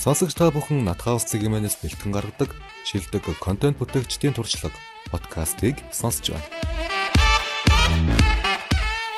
[0.00, 2.56] Сонсогч та бүхэн Натхаус цэгийн бэлтгэн гаргадаг
[2.88, 4.72] шилдэг контент бүтээгчдийн туршлага
[5.12, 6.48] подкастыг сонсож байна.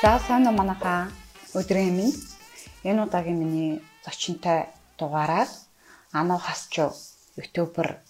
[0.03, 1.15] За сайн уу манайхаа
[1.55, 2.15] өдрийн минь
[2.83, 4.67] энэ удаагийн миний зочинтой
[4.99, 5.47] дугаараар
[6.11, 6.91] Ану хасчуу
[7.39, 8.03] ютубер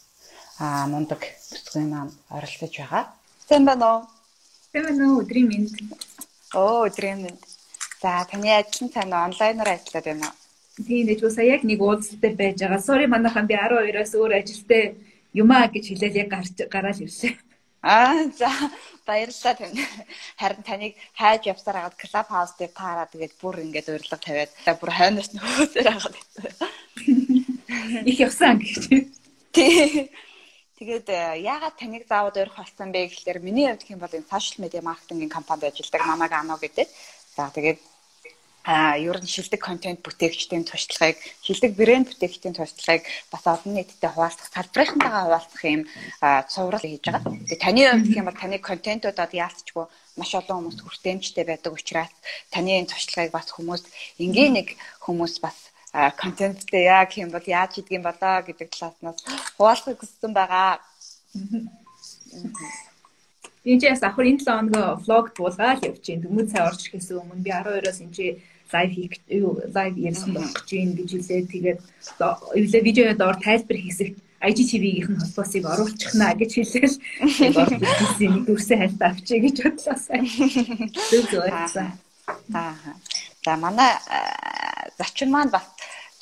[0.57, 1.21] а мундаг
[1.53, 3.13] бүсгүй маань оролцож байгаа.
[3.45, 4.01] Сайн байна уу?
[4.73, 5.21] Сайн байна уу?
[5.21, 5.69] Өдрийн минь.
[6.57, 7.52] Оо өдрийн минь.
[8.03, 10.37] За таны нь сайн онлайнаар ажиллаад байна уу?
[10.87, 11.31] Тийм дээ.
[11.31, 12.83] Сая яг нэг уулзалтай байж байгаа.
[12.83, 14.99] Sorry манайхан би 12-аас өөр ажилтай
[15.31, 17.39] юмаа гэж хэлээд яг гарч гараал ирлээ.
[17.83, 18.51] Аа за
[19.07, 19.79] баярлалаа тань.
[20.41, 24.51] Харин таныг хайж явсаар хагаад клуб хаус дээр таараа тэгээд бүр ингээд урилга тавиад
[24.83, 26.17] бүр хойноос нөхөсөр хагаад.
[28.11, 28.83] Их явсан гэж.
[29.55, 30.11] Тий.
[30.79, 34.67] Тэгээд э, яагаад таныг заавал өрөх болсон бэ гэхэлэр миний хувьд хэм бол энэ сошиал
[34.67, 36.91] медиа маркетингийн компанид ажилладаг Мамаг Ано гэдэг.
[37.37, 37.92] За тэгээд
[38.65, 44.49] а ер нь шилдэг контент бүтээгчдийн туршлагыг шилдэг брэнд бүтээгчдийн туршлагыг бас олон нийтэд хуваалцах
[44.55, 45.83] салбарынхантайгаа хуваалцах юм
[46.53, 47.35] цуврал хийж байгаа.
[47.51, 49.87] Тэгээ таны хувьд гэх юм бол таны контентуудад яалтчгүй
[50.19, 52.13] маш олон хүмүүс хүртээмжтэй байдаг учраас
[52.55, 53.83] таны туршлагыг бас хүмүүс
[54.23, 54.69] энгийн нэг
[55.03, 55.59] хүмүүс бас
[55.93, 59.19] контенттэй яг юм бол яаж хийдэг юм болоо гэдэг талааснаас
[59.59, 60.79] хуваалцах хүссэн байгаа.
[63.63, 66.23] Ч яс энэ 7 хоног влог буулгаад явж байна.
[66.25, 68.15] Дөнгөж цай орж ирэхээс өмнө би 12-оос энэ
[68.73, 69.13] лайв хийх
[69.77, 71.43] лайв ярьсан болох гэж гэж хэлээ.
[71.53, 71.81] Тэгээд
[72.59, 74.11] эвлээ видео доор тайлбар хийсэх
[74.43, 76.97] IGTV-ийн холбоосыг оруулчихна гэж хэлээл.
[77.39, 77.71] Тэгээд
[78.19, 80.19] нэг дүрсээ хальт авчиг гэж бодлоосаа.
[81.11, 81.95] Зөв зөв байсан.
[82.55, 82.75] Аа.
[83.45, 83.93] За манай
[84.99, 85.67] зочин маань бас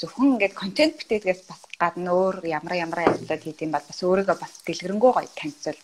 [0.01, 4.37] зөвхөн ингээд контент бүтээдгээс бас гадна өөр ямар ямар ажлууд хийх юм бол бас өөрийгөө
[4.37, 5.81] бас дэлгэрэнгүй гоё танилцуул.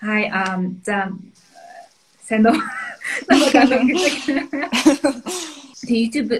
[0.00, 1.12] Хай ам за
[2.28, 2.56] сайн уу.
[5.92, 6.30] YouTube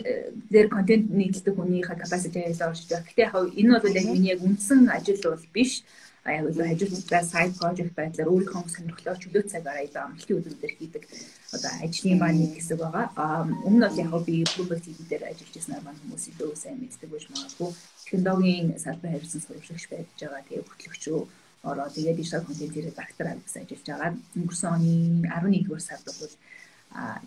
[0.50, 3.06] дээр контент нийлдэг хүнийхээ capacity-ээс орж байгаа.
[3.10, 5.82] Гэтэ яг энэ бол яг миний яг үндсэн ажил бол биш.
[6.22, 11.02] А яг л ажилтнаа side project байдлаар өөрийнхөө сонирхлоо чөлөө цагаараа илүү амралтын өдрүүдээр хийдэг
[11.50, 13.06] одоо ажлын маань нэг хэсэг байгаа.
[13.18, 17.26] А өмнө нь яг би TV дээр ажиллаж байсан маань хүмүүс илүү сайн мэддэг байж
[17.26, 17.70] магадгүй.
[18.06, 20.46] Технологийн салбар харьсан сурвалжлагч байж байгаа.
[20.46, 21.20] Тэгээ хөтлөгчөө
[21.62, 24.10] ороо тэгээд digital content-ээр доктор авсан ажиллаж байгаа.
[24.38, 24.92] Өнгөрсөн оны
[25.30, 26.34] 11-р сард бол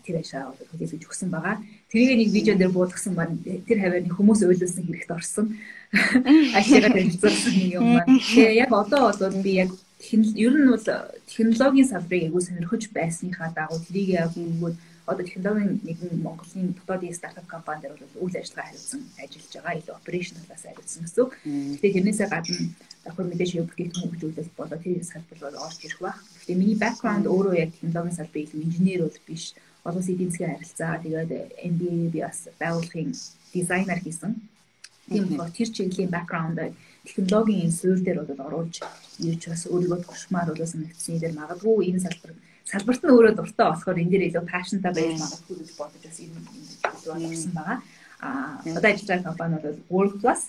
[0.05, 1.57] тэр ашаа хэлж өгсөн байгаа.
[1.89, 5.45] Тэрийг нэг видео дээр буулгасан маань тэр хаваар хүмүүс ойлуулсан хэрэгт орсон.
[6.59, 8.19] Ашигаа танилцуулсан нэг юм маань.
[8.19, 9.71] Тэгээ яг одоо бол би яг
[10.03, 10.85] ер нь бол
[11.25, 17.45] технологийн салбарыг агуу сонирхож байсныхаа дагуу тэрийг яг өгөөд одоо технологийн нэгэн Монголын дотоодын стартап
[17.45, 19.77] компанид бол үйл ажиллагаа хариуцсан ажиллаж байгаа.
[19.79, 21.27] Илүү operational-аас хариуцсан гэсэн.
[21.77, 22.57] Гэхдээ тэрнээсээ гадна
[23.05, 26.19] давхар мэдээж юу бүтээгдэхүүн хөгжүүлэлт болоо тэр салбар бол орж ирэх байх.
[26.25, 29.45] Гэхдээ миний background өөрөө яг технологийн салбарын илүү инженер бол биш.
[29.85, 31.31] Олон эдийн засгийн харилцаа тэгээд
[31.69, 33.13] MBA би бас байгууллагын
[33.53, 34.33] дизайнер хийсэн.
[35.05, 36.57] Тийм болохоор тэр чиглэлийн background
[37.05, 38.81] технологийн суурь дээр бол оруулж
[39.21, 42.33] юу ч бас өөрийгөө туршмаар бол санагдсны дээр магадгүй энэ салбар
[42.65, 47.29] салбарт нь өөрөө дуртай болохоор энэ дээр илүү passionтай байж магадгүй гэж бодож бас энэ
[47.29, 47.79] болсон байгаа.
[48.25, 48.29] А
[48.77, 50.41] одоо ажиллаж байгаа компани бол World Plus.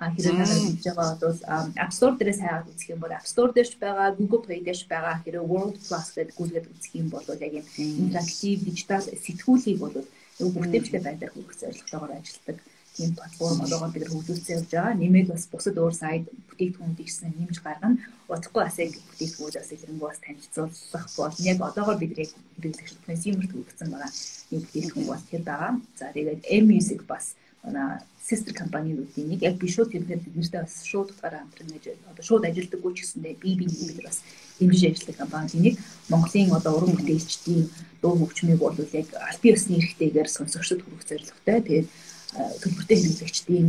[0.00, 1.38] А хэрэг хийж байгаа бол
[1.84, 5.14] App Store дээрээс хайгаад үзэх юм бол App Store дээрч байгаа, Google Play дээрч байгаа
[5.20, 9.96] хэрэг World Plus гэдэг гүйлгээд үзэх юм бол яг юм интерактив дижитал сэтгүүлийг бол
[10.38, 12.56] бүтээмжтэй байдлаар хөрөх зорилготойгоор ажилладаг
[12.98, 14.98] тийм платформ одоогоор бид хөгжүүлсэн явж байгаа.
[14.98, 18.02] Нэмээд бас бусад өөр сайт бүтээгдэхүүнүүд ирсэн нэмж гаргана.
[18.26, 23.88] Удахгүй бас яг бүтээгдэхүүнүүд бас илэрнгөө бас танилцуулах бол яг одоогоор бид хэрэглэгч консюмерт хүргэсэн
[23.94, 24.10] байгаа
[24.50, 25.72] юм бүтээгдэхүүн бол тэр байгаа.
[25.94, 27.24] За тэгээд M Music бас
[27.62, 32.24] манай sister компаниудын нэг яг би шууд тэрнээр биднэртэй бас шууд утгаараа хамтран ажил одоо
[32.24, 34.20] шууд ажилдаггүй ч гэсэндээ би би бид бас
[34.58, 35.74] дэмжиж ажилладаг компани нэг
[36.12, 37.62] Монголын одоо уран бүтээлчдийн
[38.02, 41.58] дуу хөгжмийг бол яг албан ёсны эрхтэйгээр сонсогчдод хүргэх зорилготой.
[41.64, 41.86] Тэгээд
[42.34, 43.68] төлбөртэй хэрэглэгчдийн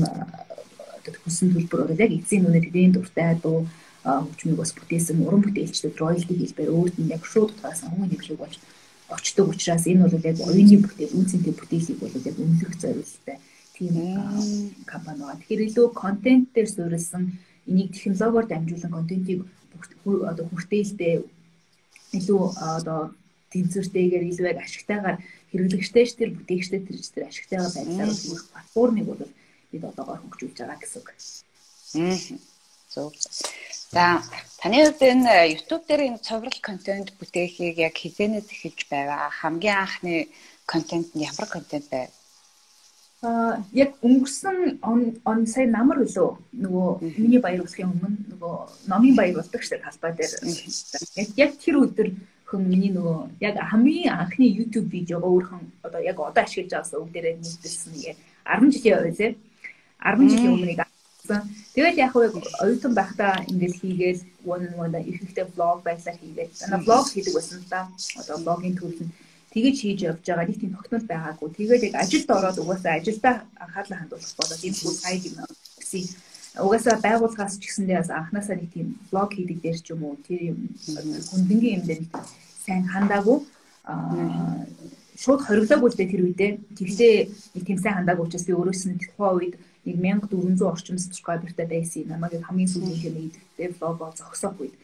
[1.23, 3.67] хүссэн төлбөр бол яг эцсийн үнэ тэдний дуртай дуу
[4.03, 8.55] хөгжмийг бас бүтээсэн уран бүтээлчдэд роялти хэлбэр өөрт нь яг шууд утгаас хамгийн нэвшиг болж
[9.09, 13.37] очдог учраас энэ бол яг оюуны бүтээл үнцэнтэй бүтээлийг бол яг үнэлэх зорилттой
[13.75, 13.93] тийм
[14.85, 15.39] компани байна.
[15.39, 17.23] Тэгэхээр илүү контент дээр суурилсан
[17.67, 19.39] энийг технологиор дамжуулан контентийг
[20.05, 21.23] одоо хүртээлтэй
[22.17, 22.41] илүү
[22.77, 23.01] одоо
[23.51, 25.17] тэнцвэртэйгээр илүү яг ашигтайгаар
[25.51, 29.21] хэрэглэгчтэй ч тэр бүтээгчтэй тэр тэр ашигтайгаа байдлаар үүрэх платформыг бол
[29.71, 31.09] бид одоогоор хөгжүүлж байгаа гэсэн үг.
[32.89, 33.13] Зөв.
[33.89, 34.21] За
[34.61, 39.29] таны хувьд энэ YouTube дээр энэ цоврал контент бүтээхийг яг хизэнээс эхэлж байгаа.
[39.29, 40.15] Хамгийн анхны
[40.65, 42.09] контент нь ямар контент байв?
[43.21, 46.29] Аа яг өнгөрсөн он сая намар үлөө
[46.63, 46.87] нөгөө
[47.17, 48.55] миний баяр болохын өмнө нөгөө
[48.89, 50.33] номын баяр болдог дээ талбай дээр.
[51.35, 52.07] Яг тэр өдөр
[52.49, 57.11] хүн миний нөгөө яг хамгийн анхны YouTube видеого өөрхөн одоо яг одоо ашиглаж байгаасаа үг
[57.13, 58.17] дээрээ нийтэлсэн нэг
[58.49, 59.33] 10 жилийн өмнө лээ.
[60.01, 60.73] 10 жилийн өмнө
[61.29, 61.41] гэсэн.
[61.75, 66.57] Тэгэл яг яг оюутан байхдаа ингээд хийгээл one one ихэвчлэн vlog байсаар хийгээл.
[66.61, 67.81] Манай vlog хийдэг байсан л да.
[68.19, 69.13] Одоо vlog-ийн төрөл нь
[69.53, 71.49] тэгэж хийж явж байгаа нэг тийм тогтмол байгаагүй.
[71.53, 75.35] Тэгээд яг ажилд ороод угаасаа ажилдаа анхаарлаа хандуулах болоод энэ бүх сайд юм
[75.77, 76.05] гэсэн.
[76.57, 80.41] Угаасаа байгууллагаас ч гэсэндээ бас анханасаа нэг тийм блог хийдэг дээр ч юм уу тэр
[80.55, 80.57] юм
[81.29, 82.13] хүндэнгийн юм дээр нэг
[82.65, 83.37] сайн хандаагүй
[83.85, 84.65] аа
[85.19, 86.51] шууд хориглоогүй л дээ тэр үедээ.
[86.79, 87.13] Тэгтээ
[87.55, 92.11] нэг тийм сайн хандаагүй учраас би өөрөөс нь тухайн үед 1400 орчим subscriberтай байсан юм.
[92.15, 94.75] Намайг хамгийн сүүлийн тэр нэгдээ блог зогсоох үед.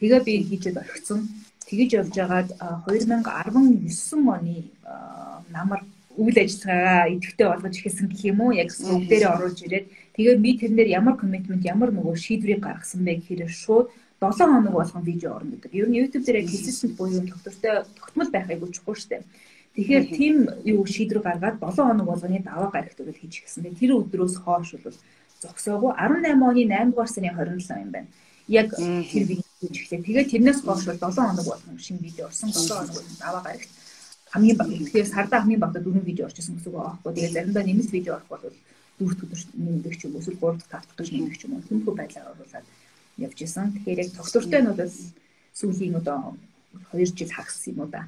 [0.00, 1.28] Тэгээ би хийжээд орхисон.
[1.68, 2.48] Тэгэж явж байгаад
[2.88, 3.28] 2019
[4.32, 4.56] оны
[5.52, 5.80] намар
[6.16, 9.86] үйл ажиллагаагаа идэвхтэй болгож ихсэн гэх юм уу яг сүг дээрээ оруулж ирээд
[10.16, 13.88] тэгээд би тэрнээр ямар commitment ямар нөгөө шийдвэрийг гаргасан бэ гэхээр шууд
[14.30, 15.74] 7 хоног болгон видео орно гэдэг.
[15.74, 19.22] Ер нь YouTube дээр consistent буюу тогтвортой тогтмол байх айгуу чухал шүү дээ.
[19.74, 23.74] Тэгэхээр тийм юу шийдвэр гаргаад 7 хоног болгоны даваа гарагт өгөл хийж гисэн.
[23.74, 24.94] Тэр өдрөөс хойш бол
[25.42, 28.08] зогсоогүй 18 оны 8 дугаар сарын 27 юм байна.
[28.46, 30.06] Яг тэр видео хийж эхлэв.
[30.06, 32.52] Тэгээд тэрнээс хойш бол 7 хоног болгон шинэ видео орсон.
[32.52, 33.70] 7 хоног болгон даваа гарагт
[34.30, 34.68] хамгийн баг.
[34.70, 37.12] Тэгэхээр сарда хамгийн багтаа 4 видео орчихсон гэсэн үг аахгүй.
[37.16, 38.44] Тэгээд заримдаа нэмэлт видео орох бол
[39.02, 41.66] дөрөвт өдөр нэмдэг ч юм уу эсвэл 3 дахь тавтах гэж нэмдэг ч юм уу.
[41.66, 42.66] Тэмхүү байдлаар оруулаад
[43.18, 43.74] явж исэн.
[43.74, 44.94] Тэгэхээр яг тогтвортой нь бол
[45.58, 46.18] сүүлийн одоо
[46.94, 48.06] 2 жил хагас юм уу да.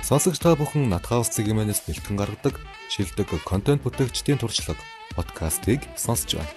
[0.00, 2.56] Сонсогч та бүхэн Натхаус цэгийн бэлтгэн гаргадаг
[2.88, 4.80] шилдэг контент бүтээгчдийн туршлага
[5.12, 6.52] подкастыг сонсож байна.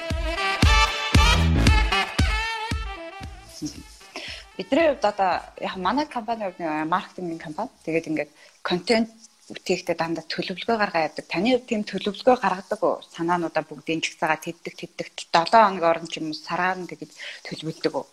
[4.56, 7.76] Бидний хувьд одоо яг манай компани хувьд маркетингийн компани.
[7.84, 8.32] Тэгээд ингээд
[8.64, 9.12] контент
[9.56, 11.26] бүтээхдээ дандаа төлөвлөгөө гаргаа явдаг.
[11.28, 13.04] Таны хувьд тийм төлөвлөгөө гаргадаг уу?
[13.16, 17.12] Санаануудаа бүгдийн чигсаага тэддэг тэддэг 7 хоног орно ч юм уу сараар нь тэгээд
[17.46, 18.06] төлөвлөдөг үү?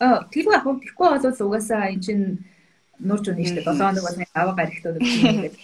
[0.00, 0.24] Аа.
[0.32, 2.24] Тэр яг тэгэхгүй бол угаасаа эн чинь
[2.98, 3.68] нурж өгнө шүү дээ.
[3.68, 5.54] 7 хоног бол аваа гарагтууд гэдэг.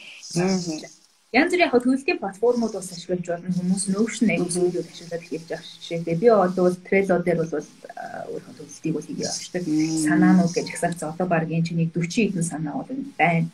[1.31, 3.55] Янз бүрийн яг төлөвлөлийн платформуд бас ашиглаж болно.
[3.55, 6.19] Хүмүүс Notion зүйлүүд ашиглаад хийж байгаа жишээ.
[6.19, 9.63] Би одоо Trello дээр бол өөрийнхөө төлөвлөлтийг бол хийгээ авчдаг.
[10.11, 13.47] Санаанууд гэж за одоо баг энэ чиний 40 хэдэн санаа бол байна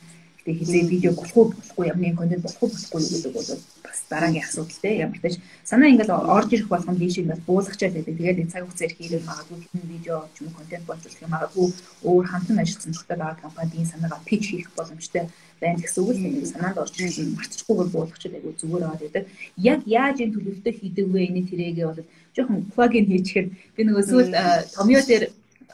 [0.46, 3.50] Тэгээ хизээ видео болох уу болохгүй ямар нэгэн контент болох уу болохгүй гэдэг бол
[3.82, 5.34] бас дараагийн асуудал те ямар ч тач
[5.66, 8.14] санаа ингээд орж ирэх болгон дээш ингээд буулгачаад байдаг.
[8.14, 11.66] Тэгээд энэ цаг хугацаар хийлээ магадгүй хэдэн видео ч юм контент боловсруулах юм магадгүй
[12.06, 15.24] өөр хамтан ажилласан зөвхөн байгаа компанийн санаагаа пич хийх боломжтой
[15.58, 19.24] байна гэсэн үг л нэг санаанд орж ирсэн мартчихгүйгээр буулгачаад айгу зүгээр аваад байдаг.
[19.58, 21.20] Яг яаж энэ төлөвлөлтөө хийдэг вэ?
[21.26, 22.06] Энэ тэрэгээ бол
[22.38, 24.30] жоохон плагин хийчихээр би нөгөө сүүл
[24.78, 25.24] томьёо дээр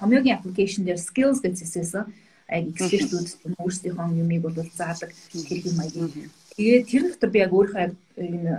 [0.01, 2.07] томьёогийн аппликейшн дээр skills гэсэн яг
[2.53, 3.29] экспертүүд
[3.63, 6.31] өөрсдийнхөө юмыг бол заадаг хэрэг маягийн.
[6.57, 8.53] Тэгээд тэр дотор би яг яг энэ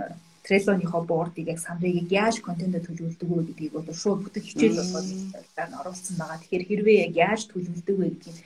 [0.44, 6.14] Trello-ныхоо боордыг яг сандрыг яаж контентэд төлөвлөдөг вэ гэдгийг бол шууд бүтэн хичээл болгоод оруулсан
[6.20, 6.38] байгаа.
[6.42, 8.38] Тэгэхээр хэрвээ яг яаж төлөвлөдөг вэ гэдгийг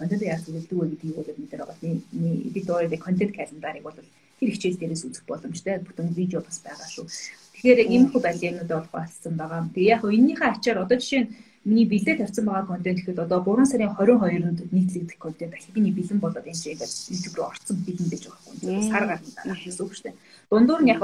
[0.00, 1.76] контент яаж төлөвлөдөг вэ гэдгийг бол мэдэр байгаа.
[2.16, 3.98] Миний editorial content календарыг бол
[4.40, 5.84] тэр хичээл дээрээс үзэх боломжтой.
[5.84, 7.04] Бүтэн видео бас байгаа шүү.
[7.04, 9.68] Тэгэхээр яг ийм хүү байлгынууд болох болсон байгаа.
[9.76, 11.32] Тэгээ яг энэнийхээ ачаар одоо жишээ нь
[11.66, 16.46] миний бэлдээ тавьсан байгаа контент гэхэд одоо 3 сарын 22-нд нийтлэгдэх контент ахибны бэлэн болоод
[16.46, 18.82] энэ чинь YouTube руу орсон бэлэн гэж байгаа юм.
[18.86, 20.16] Сар гарна дараа гэсэн үг шүү дээ.
[20.50, 21.02] Дундуур нь яг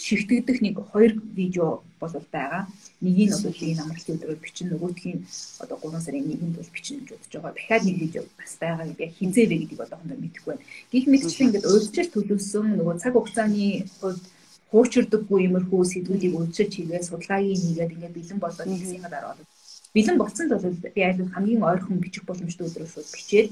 [0.00, 2.64] шигтгэдэх нэг хоёр видео бол байгаа.
[3.04, 5.26] Нэг нь одоо энэ амралтын өдрөөр бичнэ, нөгөөх нь
[5.60, 7.52] одоо 3 сарын 1-нд бол бичнэ гэж бодож байгаа.
[7.58, 8.86] Дахиад нэг видео бас байгаа.
[8.88, 10.64] Яг хинзээ вэ гэдгийг одоохондоо мэдэхгүй байна.
[10.88, 13.66] Гэх мэтчлэн ингээд урьдчилан төлөвлөсөн нөгөө цаг хугацааны
[14.00, 14.24] хувьд
[14.70, 19.48] хуучирдаггүй иймэрхүү сэдвүүдийг өөрчилж хийгээд судалгаагийн хийгээд ингээд бэлэн болоод нэгсийнхаа дараа бол
[19.94, 20.64] бэлэн болсон бол
[20.94, 23.48] би аль хамгийн ойрхон бичих боломжтой өдрөөс бичээд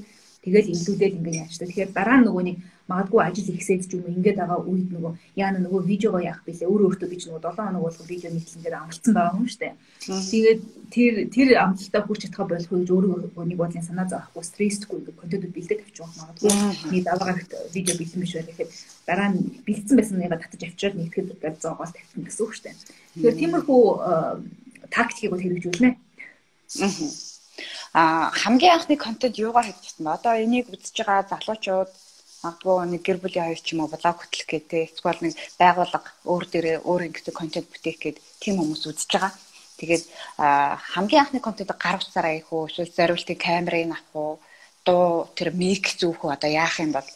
[0.47, 1.67] тэгэл илүүдэл ингээд яачдаг.
[1.67, 5.11] Тэгэхээр дараа нь нөгөө нэг магадгүй ажил ихсээд ч юм уу ингээд байгаа үед нөгөө
[5.35, 8.79] яана нөгөө видеого яах бэлээ өөр өөртөө бич нөгөө 7 хоног болгоо видео нийтлэн дээр
[8.79, 9.73] амлцсан байгаа юм шүү дээ.
[10.07, 10.61] Тэгээд
[10.95, 15.45] тэр тэр амлалтаа хүрч чадхаа болох гэж өөрөө нэг бодлын санаа зовхгүй стресстгүй ингээд контент
[15.51, 16.51] бэлдэж авчих юм магадгүй.
[16.95, 18.71] Нэг даваагт видео бэлдэн биш байх гэхэд
[19.03, 22.75] дараа нь бэлдсэн байсан нэгэ татаж авчираад нэгтгэж гэж зоогоол тавьсан гэсэн үг шүү дээ.
[23.19, 23.81] Тэгэхээр тиймэрхүү
[24.95, 26.06] тактикийг бол хэрэгжүүлнэ.
[27.93, 30.15] Аа хамгийн анхны контент юугаар хийчихсэн бэ?
[30.17, 31.91] Одоо энийг үзэж байгаа залуучууд
[32.43, 36.45] магадгүй нэг гэр бүлийн хоёр ч юм уу блог хөтлөх гэдэг эсвэл нэг байгууллага өөр
[36.51, 39.33] дээрээ өөр ингэдэг контент бүтээх гэдэг тийм хүмүүс үзэж байгаа.
[39.79, 40.03] Тэгээд
[40.93, 42.67] хамгийн анхны контентыг гар утсаараа хийх үү?
[42.69, 44.33] Эсвэл зориултын камерыг авах уу?
[44.85, 46.35] Дуу тэр мик зүүх үү?
[46.35, 47.09] Одоо яах юм бол?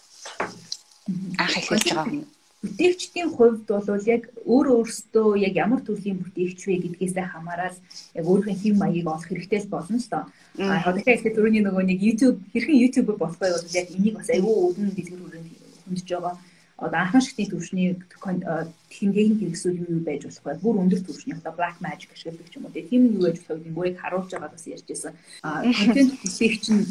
[1.38, 2.26] Анх эхэлж байгаа юм
[2.62, 7.78] бүтээгчдийн хувьд бол яг өөр өөрсдөө яг ямар төрлийн бүтээгч вэ гэдгээсээ хамаарал
[8.14, 10.24] яг өөрийнхөө хэм маягийг олох хэрэгтэй л болно л доо.
[10.62, 14.30] А одоо тэгэхээр түрүүний нөгөө нэг YouTube хэрхэн YouTuber болох вэ бол яг энийг бас
[14.30, 15.50] аюу өрнө дэлгэр хүрээнд
[15.90, 16.36] хөндөж байгаа.
[16.82, 17.88] одоо анхан шигтний төвшний
[18.90, 20.62] техник хэрэгсүүл юм юу байж болох вэ?
[20.66, 22.74] Бүр өндөр төвшний одоо black magic ашигладаг ч юм уу.
[22.74, 25.14] Тийм юу байж болох гэдэг бүрийг харуулж байгаа бас ярьжсэн.
[25.46, 26.86] А контент хийх чинь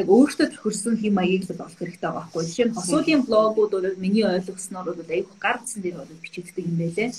[0.00, 2.42] яг өөртөө тохирсон хэм маягийг л олох хэрэгтэй байгаа байхгүй.
[2.46, 7.10] Жишээ нь хосуудын блогууд бол миний ойлгосноор бол айгүй гардсан дээр бол бичигддэг юм байлээ.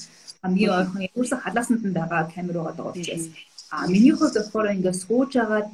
[0.42, 3.26] Хамгийн ойрхон ерөөсө халаасанд нь байгаа камер байгаа учраас.
[3.72, 5.70] А миний хувьд болохоор ингээд сууж агаад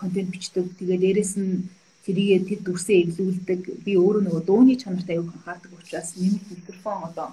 [0.00, 0.66] контент бичдэг.
[0.78, 1.64] Тэгээ дээрэс нь
[2.04, 3.60] тэрийгээ тэр дүрсээ эвлүүлдэг.
[3.84, 7.28] Би өөрөө нөгөө дууны чанартай аяг анхаардаг учраас нэмэлт микрофон одоо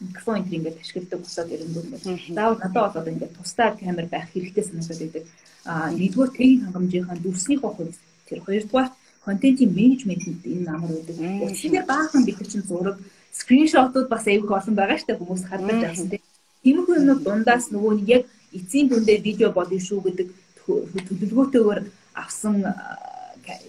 [0.00, 1.88] микрофон энэ ингээд ашигладаг босоод ирэнгүүт
[2.36, 5.24] заавал надад бол одоо ингээд тусдаа камер байх хэрэгтэй санагдаад байдаг.
[5.64, 7.96] А нэгдүгээр техник хангамжийнхаа дүрснийхөө хувьд
[8.28, 8.90] тэр хоёрдугаар
[9.26, 11.16] контентын менежментэнд энэ амар байдаг.
[11.16, 12.96] Тэгэхээр баахан бид нар чинь зураг
[13.32, 16.22] скриншотууд бас аяг олон байгаа штэ хүмүүс хадгалж авсан тийм.
[16.62, 18.22] Тиймэрхүү юмнууд дундаас нөгөө нэг яг
[18.56, 20.28] эцсийн дүндээ видео болно шүү гэдэг
[20.66, 21.80] төлөвлөгөөтэйгээр
[22.14, 22.54] авсан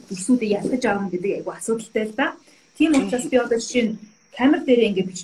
[0.10, 2.28] дүрсүүдийг ялгаж авах гэдэг айгу асуудалтай л да.
[2.78, 3.98] Тийм учраас би одоо жишээ нь
[4.38, 4.82] камер дээр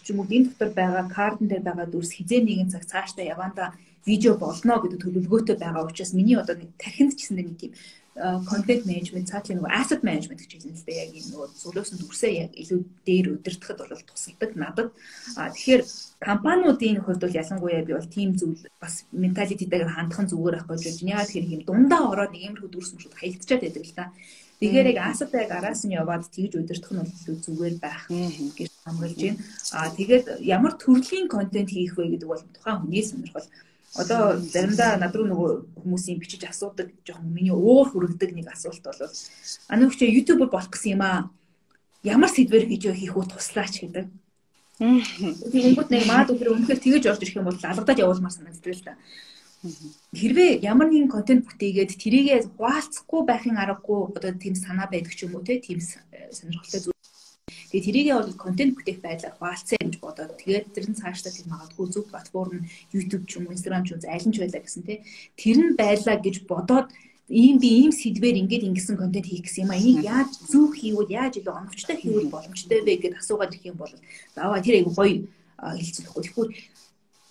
[0.10, 3.65] юм уу энэ дотор байгаа картн дээр байгаа дүрс хизээ нэгэн цаг цаашдаа яванда
[4.10, 7.72] видео болно гэдэг төлөвлөгөөтэй байгаа учраас миний одоо нэг тархинд ч гэсэн нэг тийм
[8.13, 12.34] контент менежмент цаатлын нөгөө asset management гэж хэлсэн л дээ яг энэ нөгөө зулуусан дүрсээ
[12.46, 12.79] яг илүү
[13.10, 14.89] дээр удирдахад бол тусалдаг надад.
[15.34, 15.82] А тэгэхээр
[16.22, 21.29] компаниудын хувьд бол ялангуяа би бол team зүйл бас менталититэйгээр хандхан зүгээр ахгүй гэж яагаад
[21.34, 24.05] тэгэхээр юм дундаа ороод иймэрхүү дүрс мөршүүд хаягдчаад байдаг л та.
[24.62, 24.98] Тэгэхээр яг
[25.34, 29.40] яг араас нь яваад тэгж удирдах нь бол зүгээр байх гэж хамгаалж байна.
[29.72, 33.48] Аа тэгээд ямар төрлийн контент хийх вэ гэдэг бол тухайн хүний сонирхол.
[33.96, 35.52] Одоо заримдаа над руу нөгөө
[35.86, 39.02] хүмүүсийн бичиж асуудаг жоохон миний уур хүрэгдэг нэг асуулт бол
[39.70, 41.30] ана өгчөө YouTube-ор болох гэсэн юм аа.
[42.02, 44.10] Ямар сэдвэр видео хийх үү туслаач гэдэг.
[44.82, 48.98] Тэгэнгүүт нэг маад өдөр өнөхөр тэгэж орж ирэх юм бол алгадаад явуулмаар санагддаг л да.
[50.12, 55.38] Хэрвээ ямар нэгэн контент бүтээгээд тэрийгээ хуваалцахгүй байхын аргагүй одоо тийм санаа байдаг ч юм
[55.38, 56.93] уу тийм сонирхолтой.
[57.44, 61.88] Тэгээ тэрийгээ бол контент бүтээх байдлаар хуваалцсан гэж бодоод тэгээд тэр нь цаашдаа тийм магадгүй
[61.92, 62.64] зөв платформ
[62.96, 65.04] YouTube ч юм уу Instagram ч юм аль нь ч байлаа гэсэн тийм
[65.36, 66.88] тэр нь байлаа гэж бодоод
[67.28, 71.12] ийм би ийм сэдвэр ингээд ингэсэн контент хийх гэсэн юм а энийг яаж зөв хийвэл
[71.12, 73.94] яаж илүү оновчтой хийвэл боломжтой вэ гэдээ асуугаад ирэх юм бол
[74.36, 75.28] даваа тэр айгу гоё
[75.60, 76.24] хэлцүүлэхгүй.
[76.24, 76.48] Тэгэхгүй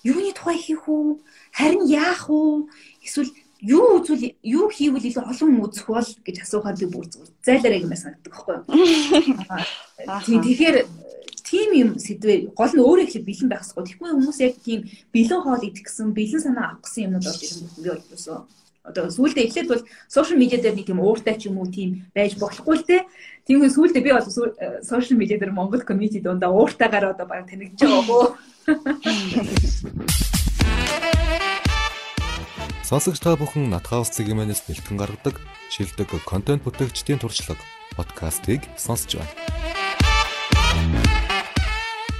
[0.05, 1.21] юуны тухай хийх үү?
[1.57, 2.69] Харин яах уу?
[3.05, 3.31] Эсвэл
[3.63, 7.07] юу үзвэл юу хийвэл илүү олон үзэх бол гэж асуухаар би бүр
[7.47, 10.43] зайлаарай юм санагддаг байхгүй юу?
[10.43, 10.77] Тэгэхээр
[11.47, 13.87] тийм юм сэдвээ гол нь өөрөө их бэлэн байх хэрэгтэй.
[13.87, 14.81] Тэгэхгүй хүмүүс яг тийм
[15.15, 18.41] бэлэн хоол идэх гэсэн, бэлэн санаа авах гэсэн юмнууд ирэх юм би болчихсон.
[18.83, 22.35] Одоо сүүлдээ эхлээд бол сошиал медиа дээр нэг тийм ууртай ч юм уу тийм байж
[22.35, 23.07] болохгүй л те.
[23.47, 24.27] Тийм үе сүүлдээ би бол
[24.83, 28.35] сошиал медиа дээр Монгол комьюнити дундаа ууртайгаар одоо баг гоо.
[32.93, 35.41] Сонсогч та бүхэн Натхаус цэгийн-мэнэс бэлтгэн гаргадаг
[35.73, 37.65] шилдэг контент бүтээгчдийн туршлага
[37.97, 39.33] подкастыг сонсож байна.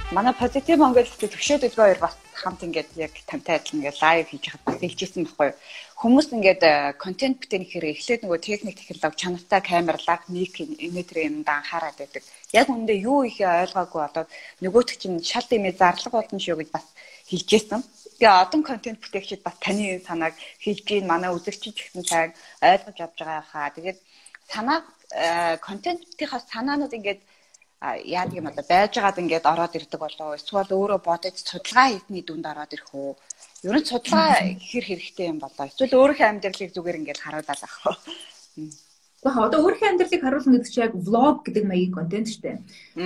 [0.09, 4.45] Манай Positive Монгол төвшөөд өдгөө хоёр бас хамт ингээд яг тантай адилхан ингээд лайв хийж
[4.49, 5.57] хад хэлжсэн байхгүй юу.
[6.01, 6.63] Хүмүүс ингээд
[6.97, 12.25] контент бүтээх хэрэг эхлээд нөгөө техник технологи чанартай камер, лаг, мик энэтэр юмд анхаарал байдаг.
[12.49, 16.85] Яг үүндээ юу их ойлгоогүй болоод нөгөөт чинь шал дэмээ зарлага болно шүү гэж бас
[17.29, 17.81] хэлжсэн.
[18.23, 20.31] Тэгээ одон контент бүтээгчид бас таны санааг
[20.63, 22.31] хэлж ийн манай үзэгчид гэсэн цаг
[22.63, 23.75] ойлгож авч байгаа хаа.
[23.75, 23.99] Тэгээд
[24.47, 24.79] санаа
[25.67, 27.19] контентийнхаа санаанууд ингээд
[28.15, 32.47] яадаг юм одоо байж байгаад ингээд ороод ирдэг болоо эсвэл өөрөө бодож судалгаа хийхний дүнд
[32.47, 33.11] ороод ирэх үү?
[33.67, 34.39] Ер нь судалгаа
[34.71, 35.67] хэр хэрэгтэй юм болоо.
[35.67, 37.95] Эсвэл өөрийнхөө амьдралыг зүгээр ингээд харуулаад авах уу
[39.23, 42.57] Тэгэхээр одоо өөрийнхөө амьдралыг харуулна гэдэг чинь яг влог гэдэг маягийн контент шүү дээ.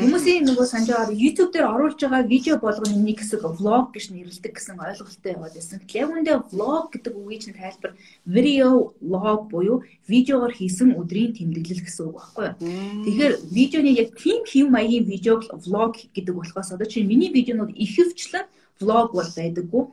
[0.01, 4.53] Хүмүүсийн нөгөө санаж байгаа YouTube дээр оруулж байгаа видео болгоны нэг хэсэг влог гэж нэрлэдэг
[4.57, 5.77] гэсэн ойлголттой яваад байсан.
[5.93, 7.93] Яг үндэ влог гэдэг үгийн чинь тайлбар
[8.25, 12.55] video log буюу видеогоор хийсэн өдрийн тэмдэглэл гэсэн үг байхгүй юу?
[13.05, 18.49] Тэгэхээр видеоны яг тийм хэв маягийн видеог влог гэдэг болохоос одоо чинь миний видеонууд ихэвчлэн
[18.81, 19.83] влог бол байдаггүй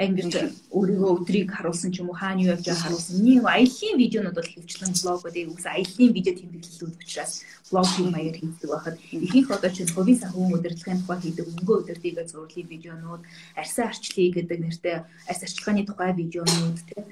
[0.00, 0.34] яг ингэж
[0.72, 3.20] өөрийгөө өдрийг харуулсан ч юм уу хаана юу явж байгааг харуулсан.
[3.20, 7.32] Миний аяллийн видеонууд бол хөвчлэн блог гэдэг үгс аяллийн видео тэмдэглэлүүд учраас
[7.68, 12.28] блог хийх маягаар хийдэг байхад ихэнх одоо чинь хувийн санхүүгийн удирдлагын тухай хийдэг өнгөө удирдлагыг
[12.32, 13.22] зурлын видеонууд,
[13.60, 14.96] арьсан арчлыг гэдэг нэртэй
[15.28, 17.04] арьс арчилгааны тухай видеонууд тийм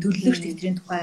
[0.00, 1.02] төлөвлөгч тэтгэврийн тухай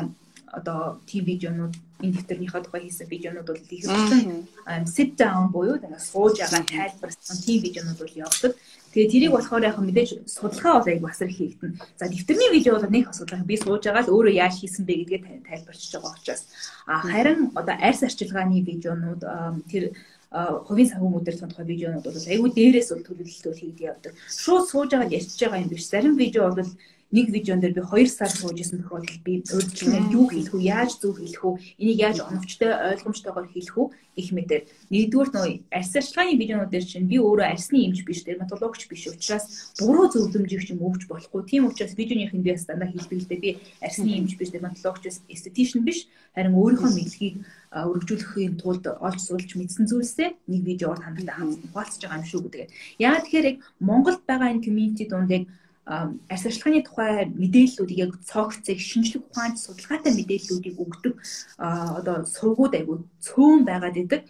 [0.51, 6.39] одоо тийм видеонууд энэ дэвтэрнийхээ тухай хийсэн видеонууд бол ихэвчлэн sit down буюу тэгээ сууж
[6.39, 8.53] байгаа тайлбарсан тийм видеонууд бол явдаг.
[8.93, 11.77] Тэгээ тэрийг болохоор яг мэдээж судалгаа бол аяг басар хийгдэн.
[11.99, 15.47] За дэвтэрний видео бол нэг асуудал би сууж байгаа л өөрөө яаж хийсэн бэ гэдгээ
[15.49, 16.43] тайлбарчиж байгаа учраас.
[16.87, 19.21] А харин одоо арьс арчилгааны видеонууд
[19.67, 19.83] тэр
[20.31, 24.13] хувийн санхүү удирдлагын тухай видеонууд бол аягүй дээрээс бол төлөвлөлтөө хийгдэж явдаг.
[24.27, 25.87] Шууд сууж байгаа ярьж байгаа юм биш.
[25.87, 26.67] Зарим видео бол
[27.11, 30.59] нэг видеон дээр би 2 сар сууж исэн тохиолдолд би өөрчлөлт юу хийх вэ?
[30.59, 31.59] Яаж зөв хийх вэ?
[31.79, 33.83] Энийг яаж оновчтой ойлгомжтойгоор хийх вэ?
[34.17, 38.89] гэх мэтэр нэгдүгээр нөө арьс ашиглагын видеонууд дээр чинь би өөрөө арьсны эмч биш дерматологч
[38.89, 41.45] биш учраас буруу зөвлөмжийг ч юм өгч болохгүй.
[41.45, 46.91] Тийм учраас видеоныхын би дандаа дээ би арьсны эмч биш дерматологч эстетишн биш харин өөрийнхөө
[46.97, 47.35] мэдлэгийг
[47.77, 52.73] өргөжүүлэхийн тулд олж суулж мэдсэн зүйлсээ нэг видеоор тантай хамт хуваалцаж байгаа юм шүү гэдэг.
[52.97, 55.45] Яагаад тэгэхээр яг Монголд байгаа энэ community дунд яг
[55.87, 61.13] арьс ашиглагын тухай мэдээллүүдийг яг цогцыг шинжлэх ухаанд судалгаатай мэдээллүүдийг өгдөг
[61.57, 64.21] одоо сургууд айгүй цөөн байгаад идэг.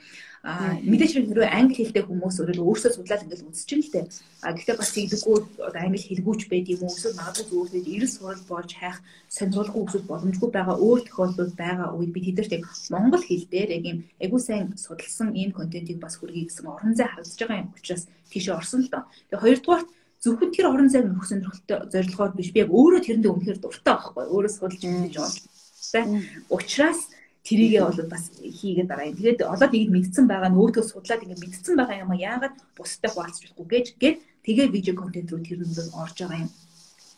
[0.47, 4.05] А мэдээж хэрэг англи хэлтэй хүмүүс өөрөө судлаад ингээл үзчихэн л дээ.
[4.45, 8.43] А гэхдээ бас ийдэггүй одоо англи хэлгүүч байд юм уу эсвэл магадгүй зөвхөн эрэл сурал
[8.47, 8.97] болж хайх
[9.27, 13.83] сонирхолгүй хүмүүс боломжгүй байгаа өөр тохиолдлууд байгаа үед би тэдэрт яг монгол хэл дээр яг
[13.91, 18.07] юм айгүй сайн судалсан ийм контентийг бас хүргэе гэсэн орон зай хардж байгаа юм учраас
[18.31, 19.03] тийшээ орсон л доо.
[19.27, 19.89] Тэгээ хоёрдугаарт
[20.27, 24.25] зөвхөн тэр орон зайг нөхөх сонирхолтой зорилгоор биш би яг өөрөө тэрэндээ үнэхээр дуртай байхгүй
[24.27, 26.03] өөрөө судалж мэдэж байгаа.
[26.51, 26.99] Учираас
[27.47, 29.15] тэрийгээ бол бас хийгээд дараа.
[29.15, 33.11] Тэгээд олоод ингэж мэдсэн байгаа нь өөдөө судлаад ингэ мэдсэн байгаа юм а яагаад бусдад
[33.15, 36.51] хуваалцж болохгүй гэж гээд тэгээ видео контент руу тэр нь орж байгаа юм.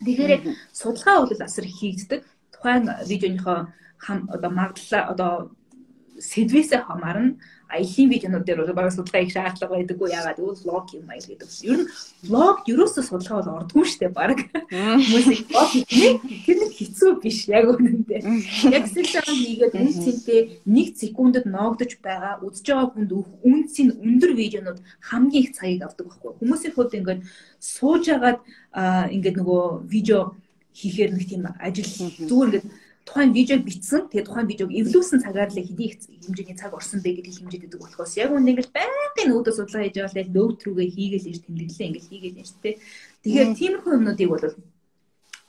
[0.06, 2.20] Тэгэхээр яг судалгаа бол асар хийгддэг.
[2.54, 3.58] Тухайн видеоныхоо
[3.98, 5.32] хам одоо магадлал одоо
[6.20, 7.36] сэдвээсээ хамаарна
[7.70, 11.50] аялын видеонууд дээр бол багы судалгаа их шаардлага байдаггүй яагаад гэвэл влог юм аяа гэдэг.
[11.64, 11.88] Ер нь
[12.26, 14.38] влог ерөөсөө судалгаа бол ордгүй шүү дээ баг.
[14.70, 15.70] Хүмүүс влог
[16.44, 18.20] тэр нэг хэцүү биш яг үнэндээ.
[18.74, 23.10] Яг сэлсэн хийгээд үн цэнтэй нэг секундэд ноогдож байгаа үзэж байгаа хүнд
[23.46, 26.32] үн цэн өндөр видеонууд хамгийн их цагийг авдаг байхгүй.
[26.42, 27.20] Хүмүүсийн хувьд ингээд
[27.58, 28.40] сууж агаад
[29.14, 30.34] ингээд нөгөө видео
[30.74, 31.90] хийхээр нэг тийм ажил
[32.28, 32.68] зүгээр ингээд
[33.04, 34.08] тухайн видеог бичсэн.
[34.08, 38.14] Тэгээ тухайн видеог эвлүүлсэн цагаар л хэдий хэмжээний цаг орсон бэ гэдэг хэмжээд өгдөг болохоос
[38.20, 42.10] яг үнд ингээл байнгын өөдөө судалгаа хийж байгаа л нөөт рүүгээ хийгээл ирж тэмдэглээ ингээл
[42.10, 42.76] хийгээл шүү дээ.
[43.24, 44.44] Тэгэхээр тиймэрхүү юмнуудыг бол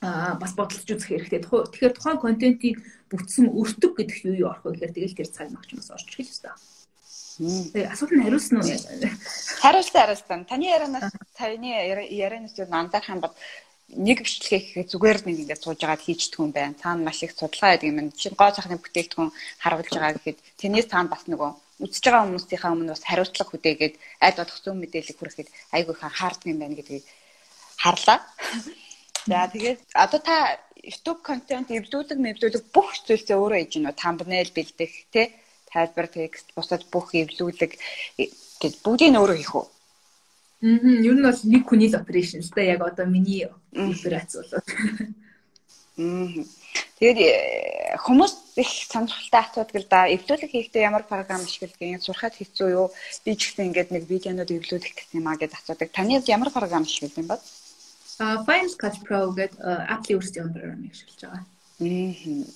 [0.02, 1.40] а бас бодолж үзэх хэрэгтэй.
[1.46, 5.78] Тэгэхээр тухайн контентийг бүтсэн өртөг гэдэг юу юу орох вэ гэхээр тэгэл тэр цаг магч
[5.78, 6.50] бас орчих л ёстой.
[7.38, 8.66] Тэгээ асуулт нь хариулсан уу?
[9.62, 10.40] Хариулсан хариулсан.
[10.50, 11.06] Таны ярианаас
[11.38, 13.34] таны ярианаас юу анзаарах юм бол
[13.96, 16.74] нэг бичлэгээ хийхэд зүгээр нэг ингээд сууж агаад хийждэг юм байна.
[16.78, 18.12] Таана маш их судалгаа гэдэг юм.
[18.16, 19.30] Жишээ нь гоо цахны бүтээгдэхүүн
[19.60, 21.50] харуулж байгаа гэхэд тэрнээс таана бас нөгөө
[21.84, 23.94] үзэж байгаа хүмүүсийнхаа өмнө бас хариуцлага хүдээгээд
[24.24, 27.04] айд болох зөв мэдээлэл хүрэхэд айгүй их анхаардаг юм байна гэдгийг
[27.82, 28.18] харлаа.
[29.30, 30.36] За тэгээд одоо та
[30.82, 35.26] YouTube контент эвлүүлэг мэвлүүлэг бүх зүйлсээ өөрөө хийж гинөө thumbnail бэлдэх тий
[35.70, 37.72] тайлбар текст бусад бүх эвлүүлэг
[38.62, 39.66] гэж бүгдийг нь өөрөө хийх үү?
[40.62, 44.66] Мм ер нь бол нэг хүний л operation л да яг одоо миний операц болоод.
[45.98, 46.46] Мм.
[47.02, 50.06] Тэгээд хүмүүс их сонирхолтой асуудаг л да.
[50.06, 52.94] Эвлүүлэг хийхдээ ямар програм ашигладгийг сурахад хэцүү юу?
[53.26, 55.90] Би ч гэсэн ингээд нэг видеонууд эвлүүлэх гэсэн юм а гэж асуудаг.
[55.90, 57.42] Таны ямар програм ашиглав юм бол?
[58.22, 61.44] А Final Cut Pro гэдэг Apple-ийн өөрсдийн програмыг ашиглаж байгаа.
[61.82, 62.46] Мм.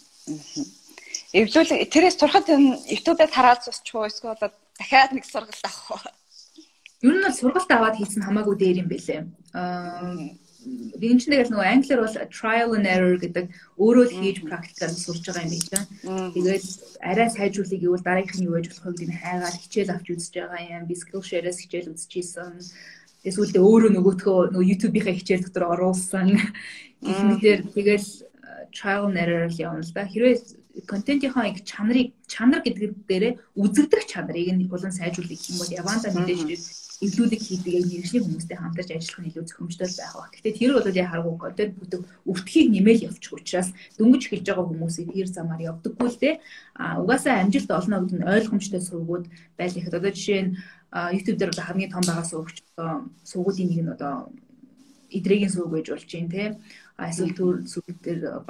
[1.35, 2.47] Эвлүүлэг тэрээс сурахад
[2.87, 4.38] YouTube-аас хараад сусчих уу эсвэл
[4.79, 6.01] дахиад нэг сургалт авах уу?
[7.03, 9.21] Ер нь бол сургалт аваад хийсэн хамаагүй дээр юм бэлээ.
[9.53, 13.47] Аа энэ чинь тэгэл нөгөө англиар бол trial and error гэдэг
[13.79, 15.83] өөрөө л хийж практикаар сурж байгаа юм биш үү.
[16.35, 16.65] Тэгээд
[17.07, 20.63] арай сайжруулах гэвэл дараагийнх нь юу байж болох вэ гэдгийг хайгаад хичээл авч үзэж байгаа
[20.75, 20.83] юм.
[20.91, 22.53] Би Skillshare-аас хичээл үзчихсэн.
[23.23, 26.27] Тэгээс үлдээ өөрөө нөгөөтгөө нөгөө YouTube-ийнхаа хичээл дотор оруулсан.
[26.35, 28.09] Их мэдэр тэгэл
[28.75, 30.11] trial and error л явна л да.
[30.11, 30.37] Хэрвээ
[30.91, 36.09] контентийнхаа их чанарыг чанар гэдэг дээрээ үзэгдэх чанарыг нь улан сайжруулах гэх юм бол яванда
[36.13, 36.43] мэдээж
[37.05, 40.33] эвлүүлэг хийдэг мэрэгжлийн хүмүүстэй хамтарч ажиллах нь илүү зохимжтой байх ба.
[40.33, 43.69] Гэхдээ тэр бол яг харгуу контент бүтэг өвтгийг нэмэл явчих учраас
[44.01, 46.35] дөнгөж эхэлж байгаа хүмүүсийг тэр замаар явдаггүй л дээ.
[46.81, 49.25] А угаасаа амжилт олно гэдэг нь ойлгомжтой сургууд
[49.61, 50.53] байл ихэд одоо жишээ нь
[51.13, 54.33] YouTube дээр хамгийн том байгаа сувгч одоо сувгуудын нэг нь одоо
[55.13, 56.45] идрэгийн сувг гэж болж байна те
[56.97, 58.41] эсвэл төр сүлдэр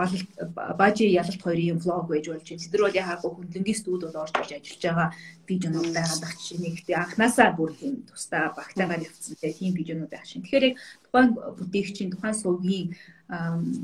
[0.78, 2.62] бажи ялалт хоёрын влог байж болж байна.
[2.62, 5.08] Тэд нар бол яхаагүй хөндлөнгийн студ бол орж ирж ажиллаж байгаа
[5.50, 10.46] видеонууд байгаа дах чинь нэгтэй анханасаа бүр тийм тусдаа багтаагаар явцсантай тийм видеонууд байх шин.
[10.46, 11.28] Тэгэхээр яг тухайн
[11.58, 12.86] бүтээгчийн тухайн сувгийн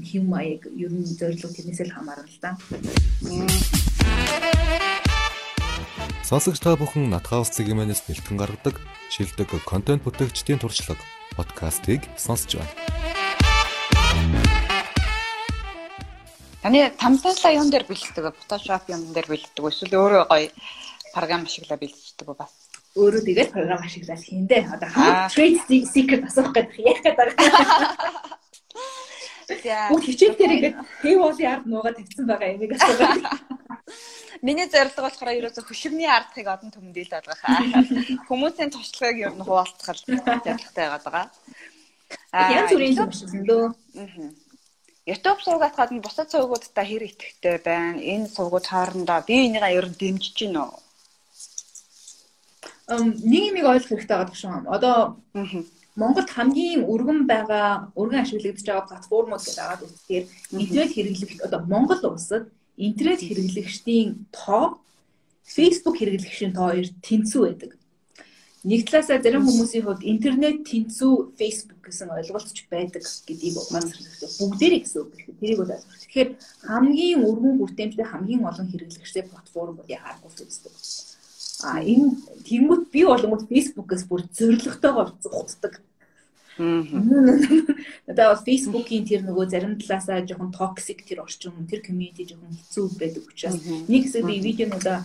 [0.07, 2.55] хэм маяг ер нь зорилго тэрнээсээ л хамаарна л да.
[6.23, 8.79] Сонсогч та бүхэн Натхаус цэгийн-мэнэс бэлтгэн гаргадаг
[9.11, 11.03] шилдэг контент бүтээгчдийн туршлага
[11.35, 13.22] подкастыг сонсож байна.
[16.63, 20.47] Таны тамтаалаа юм дээр бэлддэг, Photoshop юм дээр бэлддэг эсвэл өөрөө гоё
[21.11, 22.55] програм ашиглаа бэлддэг үү бас?
[22.95, 24.71] Өөрөө тэгээд програм ашиглаад хийндэ.
[24.71, 25.59] Одоо хаа trade
[25.91, 27.35] secret асуух гэдэг яах гээд байгаа.
[29.59, 29.91] За.
[29.91, 33.23] Бүх хичээл дээр ингээд paywall-ийн ард нуугаад тавьсан байгаа юм ийм асуугаад.
[34.47, 37.59] Миний зорилго болохоор ерөөсө хөшөрний ардхыг одон төмөндөлд байгаа.
[38.31, 41.27] Хүмүүсийн туршлагыг ер нь хуваалцах зорилготой байгаа.
[42.31, 43.75] Аа янз бүрийн юм шиг лөө.
[43.99, 44.42] Аа
[45.07, 47.99] YouTube сувгаас гадна бусад сувгуудтай хэр итгэвтэй байна?
[47.99, 50.73] Энэ сувгууд хоорондоо би энийгээ ер нь дэмжиж гин үү?
[52.95, 54.71] Эм нэг юм ойлгох хэрэгтэй байгаа шүү.
[54.77, 54.97] Одоо
[55.99, 60.25] Монголд хамгийн өргөн байгаа, өргөн ашиглагдаж байгаа платформуд гэдэг агаад үзэхээр
[60.63, 62.45] интернет хэрэглэгч одоо Монгол улсад
[62.79, 64.81] интернет хэрэглэгчдийн тоо
[65.43, 67.71] Facebook хэрэглэгчийн тоо хоёр тэнцүү байдаг.
[68.63, 74.31] Нэг талаасаа зарим хүмүүсийн хувьд интернет тэнцүү Facebook гэсэн ойлголт ч байдаг гэдгийг маань зэрэгтэй
[74.39, 75.75] бүгдээрээ гэсэн үг гэх тэрийг бол.
[75.75, 76.31] Тэгэхээр
[76.71, 80.75] хамгийн өргөн хүртээмжтэй хамгийн олон хэрэглэгчтэй платформ ବୋଲି харгуул үздэг.
[81.67, 82.07] А энэ
[82.47, 85.83] тэнгууд би болонгууд Facebook-ээс бүр зоригтойгоор зүхтдэг
[86.59, 93.25] Одоо Facebook-ийн тэр нөгөө зарим талаасаа жоохон токсик тэр орчин тэр community жоохон хэцүү байдаг
[93.25, 93.57] учраас
[93.89, 95.01] нэг хэсэг би видеонуудаа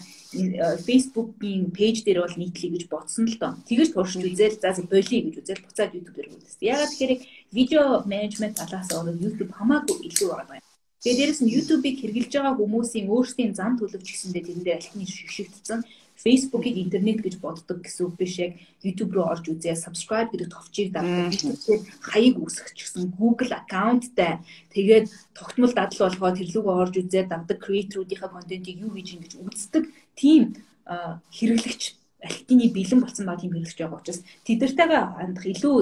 [0.84, 3.56] Facebook-ийн пэйж дээр бол нийтлэе гэж бодсон л доо.
[3.64, 6.68] Тэгэж туршиж үзэл за болиё гэж үзэл буцаад YouTube дээр үзсэн.
[6.68, 7.14] Ягаад тэгэхээр
[7.56, 10.68] видео менежмент талаас нь YouTube хамаагүй илүү байгаа юм.
[11.00, 15.80] Тэгээд дээрэс нь YouTube-ыг хэрэгжилж байгаа хүмүүсийн өөрсдийн зам төлөвч гэсэндээ тэрэндээ алхны шигшигдсэн
[16.18, 18.42] Facebook-ыг интернет гэж боддог гэсэн үг биш.
[18.42, 21.34] Яг YouTube руу орж үзээ subscribe гэдэг товчийг дагдаг.
[21.34, 24.42] YouTube-ээр хаяг үүсгэх гэсэн Google аккаунттай
[24.74, 29.84] тэгээд тогтмол дадал болгоод тэр лүгөө орж үзээ дагдаг creator-уудынхаа контентийг юу хийж ингэж үздэг
[30.18, 31.84] тийм хэрэглэгч
[32.24, 35.78] алхтны бэлэн болсон баг тийм хэрэглэж байгаа учраас тэдэртэйгээ хандах илүү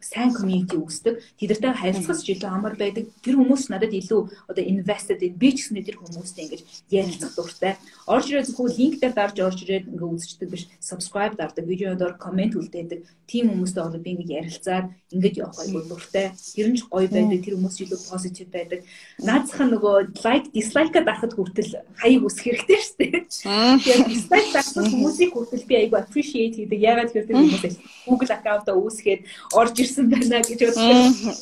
[0.00, 1.18] сайн community үүсдэг.
[1.38, 3.10] Тэдэртэй харилцах ч илүү амар байдаг.
[3.22, 7.74] Тэр хүмүүс надад илүү одоо invested in би ч гэсэн тэр хүмүүстэй ингэж ярилцах дуртай.
[8.06, 10.64] Орж ирээд зөвхөн линк дээр дарж орж ирээд ингээ үзчихдэг биш.
[10.78, 13.02] Subscribe дардаг, видеодоор комент үлдээдэг.
[13.26, 16.26] Тим хүмүүстэй бол би ингээ ярилцаад ингэж явах айгүй дуртай.
[16.54, 17.42] Тэр нь ч гоё байдаг.
[17.42, 18.80] Тэр хүмүүс илүү positive байдаг.
[19.18, 23.20] Наадсах нөгөө like, dislike дарахад хүртэл хаяг үсэх хэрэгтэй шүү дээ.
[23.28, 26.80] Тэгэхээр dislike дарсан хүмүүсийг хүртэл би айгүй appreciate хийдэг.
[26.80, 27.76] Ягаад гэвэл тэр хүмүүс
[28.08, 29.20] Google аккаунтаа үүсгээд
[29.52, 31.36] орж ирсэн байна гэж боддог.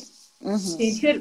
[0.78, 1.18] Тэгэхээр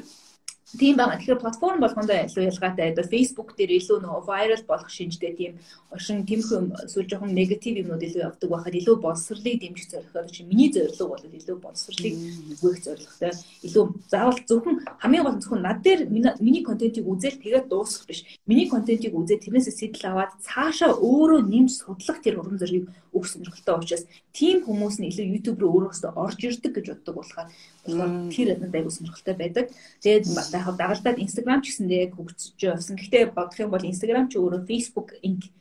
[0.74, 1.14] тийм байна.
[1.14, 2.90] Тэгэхээр платформ болгондоо илүү ялгаатай.
[2.90, 5.52] Одоо Facebook дээр илүү нөгөө viral болох шинжтэй тийм
[5.94, 6.58] оршин тэмхүү
[6.90, 11.22] эсвэл жоохон негатив юмнууд илүү явдаг байхад илүү боловсрлыг дэмжих зорилгоор чи миний зорилго бол
[11.22, 12.14] илүү боловсрлыг
[12.58, 13.32] өгөх зорилготой.
[13.62, 18.26] Илүү заавал зөвхөн хамгийн гол зөвхөн над дээр миний контентийг үзэл тэгээд дуусгах биш.
[18.50, 23.76] Миний контентийг үзээд тэрнээс сэтэл аваад цаашаа өөрөө нэмж судлах тэр уран зориг өгөх сонирхолтой
[23.80, 24.04] учраас
[24.36, 27.48] тийм хүмүүс нь илүү YouTube руу өөрөөсөө орж ирдэг гэж боддог болохоор
[27.86, 29.66] тэр надад аягүй сонирхолтой байдаг.
[30.02, 32.98] Тэгээд яг дагалдаад Instagram ч гэсэндээ яг хөгжиж явсан.
[32.98, 35.08] Гэхдээ бодох юм бол Instagram ч өөрөө Facebook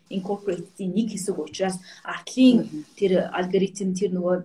[0.10, 4.36] Incorporated-ийн нэг хэсэг учраас артлын тэр алгоритм тэр нөгөө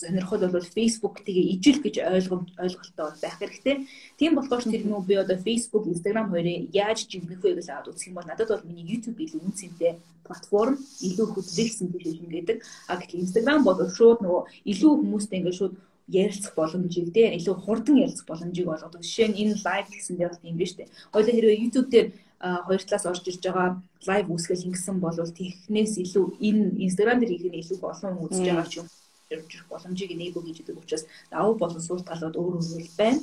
[0.00, 3.76] сонирхол бол Facebook тэгээ ижил гэж ойлгом ойлголттой байх хэрэгтэй.
[4.16, 8.08] Тийм болохоор тэр нүү би одоо Facebook, Instagram хоёрыг яаж жигнэх вэ гэж аваад үзэх
[8.08, 9.92] юм бол надад бол миний YouTube илүү үнцэнтэй
[10.24, 12.58] платформ, илүү хөдөлгсөн гэж шингээдэг.
[12.88, 15.74] А гэтэл Instagram бол шууд нөгөө илүү хүмүүстэй ингээд шууд
[16.10, 19.02] ярилцах боломжийг те илүү хурдан ярилцах боломжийг олгодог.
[19.06, 20.90] Жишээ нь энэ лайв гэсэн дээр бол тийм биш үү?
[21.14, 22.08] Хоёул хэрвээ YouTube дээр
[22.40, 23.68] хоёр талаас орж ирж байгаа
[24.08, 28.66] лайв үүсгэл ингэсэн бол технээс илүү энэ Instagram дээр хийх нь илүү олон үзэж байгаа
[28.66, 28.86] ч юм
[29.30, 33.20] явж боломжийг нээгүү гэж өгдөг учраас давуу болон сул талууд өөр өөр байна.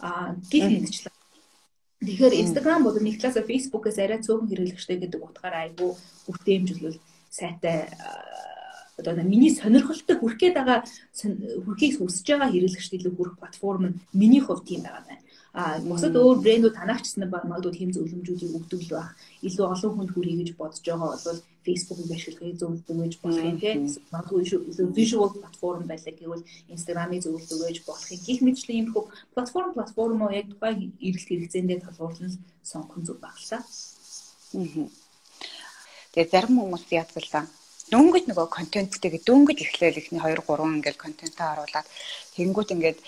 [0.00, 1.12] А гих мэдчлээ.
[2.00, 5.90] Тэгэхээр Instagram бол нэг талаасаа Facebook-ээс арай цөөхөн хэрэглэгчтэй гэдэг утгаараа айгүй
[6.24, 6.96] хүртээмжлэл
[7.28, 7.92] сайтай
[9.00, 10.78] одоо миний сонирхолтой хүрх гээд байгаа
[11.64, 15.22] хүрхийг хүсэж байгаа хэрэглэгчд илүү хүрх платформ нь миний хувьд тийм байгаа байна.
[15.52, 19.10] А бусад өөр брэндүүд танаагчсан магадгүй тийм зөвлөмжүүдийг өгдөг л байх.
[19.42, 23.78] Илүү олон хүнд хүрхий гэж бодож байгаа бол Facebook-ыг ашиглахыг зөвлөдөг гэж болох юм тийм.
[24.14, 28.20] Магадгүй илүү visual платформ байлаа гэвэл Instagram-ыг зөвлөдөг гэж болох юм.
[28.22, 32.32] Гэх мэтчлэн хөө платформ платформоо яг тухайн эрэлт хэрэгцээндээ толгуурлан
[32.62, 33.62] сонгох зүг баглаа.
[36.14, 37.50] Тэгээ зарим хүмүүс яадлаа
[37.92, 41.86] дөнгөж нөгөө контенттэйгээ дөнгөж эхлээл ихний 2 3 ингээл контентаа харуулад
[42.34, 42.98] тэгэнгүүт ингээд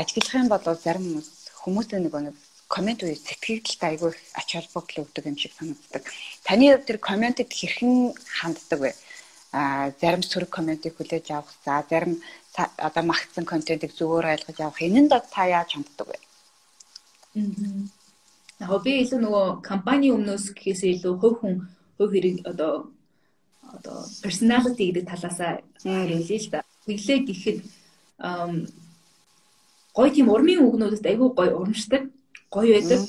[0.00, 1.28] ажиглах юм бол зарим хүмүүс
[1.62, 2.36] хүмүүстэй нөгөө нэг
[2.70, 6.04] комент үе сэтгэгдэлт айгүй ач холбогдол өгдөг юм шиг санагддаг.
[6.46, 8.92] Таны тэр комментэд хэрхэн ханддаг вэ?
[9.52, 12.22] а зарим сөрөг комментиг хүлээж авах за зарим
[12.78, 16.18] одоо магтсан контентыг зөвөр ойлгож авах энэнд та яаж ханддаг вэ?
[17.34, 18.70] Аа.
[18.70, 21.54] Яг би илүү нөгөө компани өмнөөс гэхээсээ илүү хувь хүн
[21.98, 22.94] хувь хэрэг одоо
[23.76, 25.52] одоо personality гэдэг талаасаа
[25.82, 26.60] хэлээ л да.
[26.86, 27.58] Тэглээ гэхэд
[29.96, 32.02] гоё тийм урмын үгнүүдэд айгүй гоё урамшдаг
[32.50, 33.00] гоё байдаг.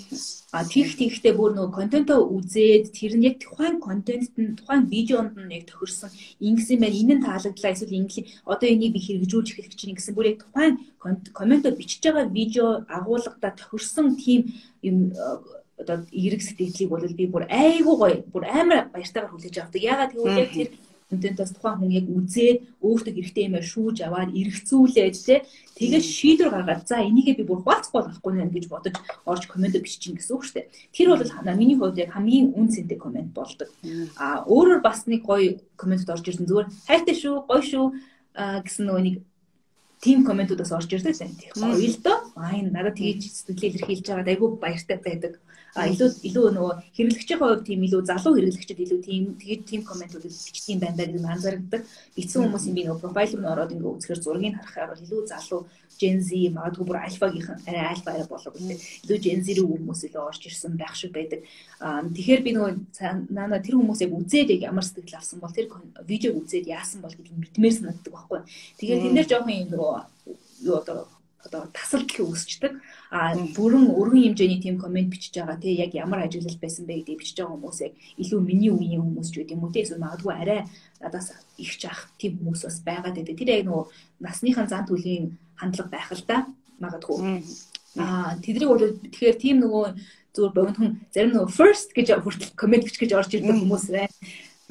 [0.51, 5.33] А тийх тийхтэй бүр нөгөө контентоо үзээд тэр нь яг тухайн контентт нь тухайн видеонд
[5.39, 6.11] нь яг тохирсон
[6.43, 10.35] ингэсэн байх энэ нь таалагдлаа эсвэл ингэлийн одоо энийг би хэрэгжүүлж эхлэх чинь гэсэн бүр
[10.35, 10.75] яг тухайн
[11.33, 14.41] комментоо бичиж байгаа видео агуулгадаа тохирсон тийм
[14.83, 15.09] юм
[15.81, 19.81] одоо эрэг сэтгэлийг бол би бүр айгүй гоё бүр амар баяртайгаар хүлээж авдаг.
[19.81, 20.69] Ягаад гэвэл яг тэр
[21.11, 25.43] контентоос тухайн хүн яг үзээд өөртөө хэрэгтэй юмаа шүүж аваад эргэцүүлээд те
[25.75, 28.95] тэгээд шийдвэр гаргаад за энийгээ би бүр хуваалцахгүй болохгүй нэ гэж бодож
[29.27, 30.71] орж комент бичиж гин гэсэн үг дээ.
[30.95, 31.23] Тэр бол
[31.59, 33.67] миний хувьд яг хамгийн үн цэнтэй комент болдог.
[34.15, 37.85] А өөрөөр бас нэг гоё комментод орж ирсэн зүгээр хайртай шүү, гоё шүү
[38.63, 39.15] гэсэн нөгөө нэг
[39.99, 41.35] тим комментуудаас орж ирдэг сайн.
[41.59, 42.17] Гоё л доо.
[42.39, 45.37] Аа энэ надад тгийж сэтгэлээ илэрхийлж байгаа айгүй баяртай байдаг
[45.75, 50.75] илүү илүү нөгөө хэрэглэгчийн хувьд тийм илүү залуу хэрэглэгчид илүү тийм тэгээд тийм комментууд бичдэг
[50.75, 51.81] юм байна гэдэг нь анзаардаг.
[52.15, 55.61] Бичсэн хүмүүсийн би нөгөө профайл руу ороод ингээ үзэхээр зургийг харахаар бол илүү залуу
[56.01, 58.79] Gen Z магадгүй бүр альфагийнхан арай альфа арай болов гэдэг.
[59.05, 61.45] Илүү Gen Z рүү хүмүүс илүү орж ирсэн байх шиг байдаг.
[61.77, 62.71] Тэгэхээр би нөгөө
[63.29, 65.69] нана тэр хүмүүс яг үзээд яг ямар сэтгэл авсан бол тэр
[66.09, 68.39] видеог үзээд яасан бол гэдгийг мэдмээр санагддаг байхгүй.
[68.81, 69.93] Тэгэхээр тэнд дээр жоохон нөгөө
[70.65, 71.05] юу одоо
[71.45, 72.73] одоо тасалдал үүсчдэг.
[73.11, 77.19] А бүрэн өргөн хэмжээний тийм комент бичиж байгаа тий яг ямар ажиглал байсан бэ гэдгийг
[77.19, 80.33] бичиж байгаа хүмүүс яг илүү миний үеийн хүмүүс ч гэдэг юм уу тий эсвэл магадгүй
[80.33, 80.61] арай
[81.01, 83.35] надаас их жах тийм хүмүүс бас байгаад байдаг.
[83.35, 83.83] Тэр яг нөгөө
[84.23, 86.47] насныхан зан төлөвийн хандлага байх л да
[86.79, 87.43] магадгүй.
[87.99, 89.85] А тэднийг бол тэгэхээр тийм нөгөө
[90.31, 94.15] зүгээр богинохон зарим нөгөө first гэж хүртэл комент бичих гэж орж ирдэг хүмүүс байна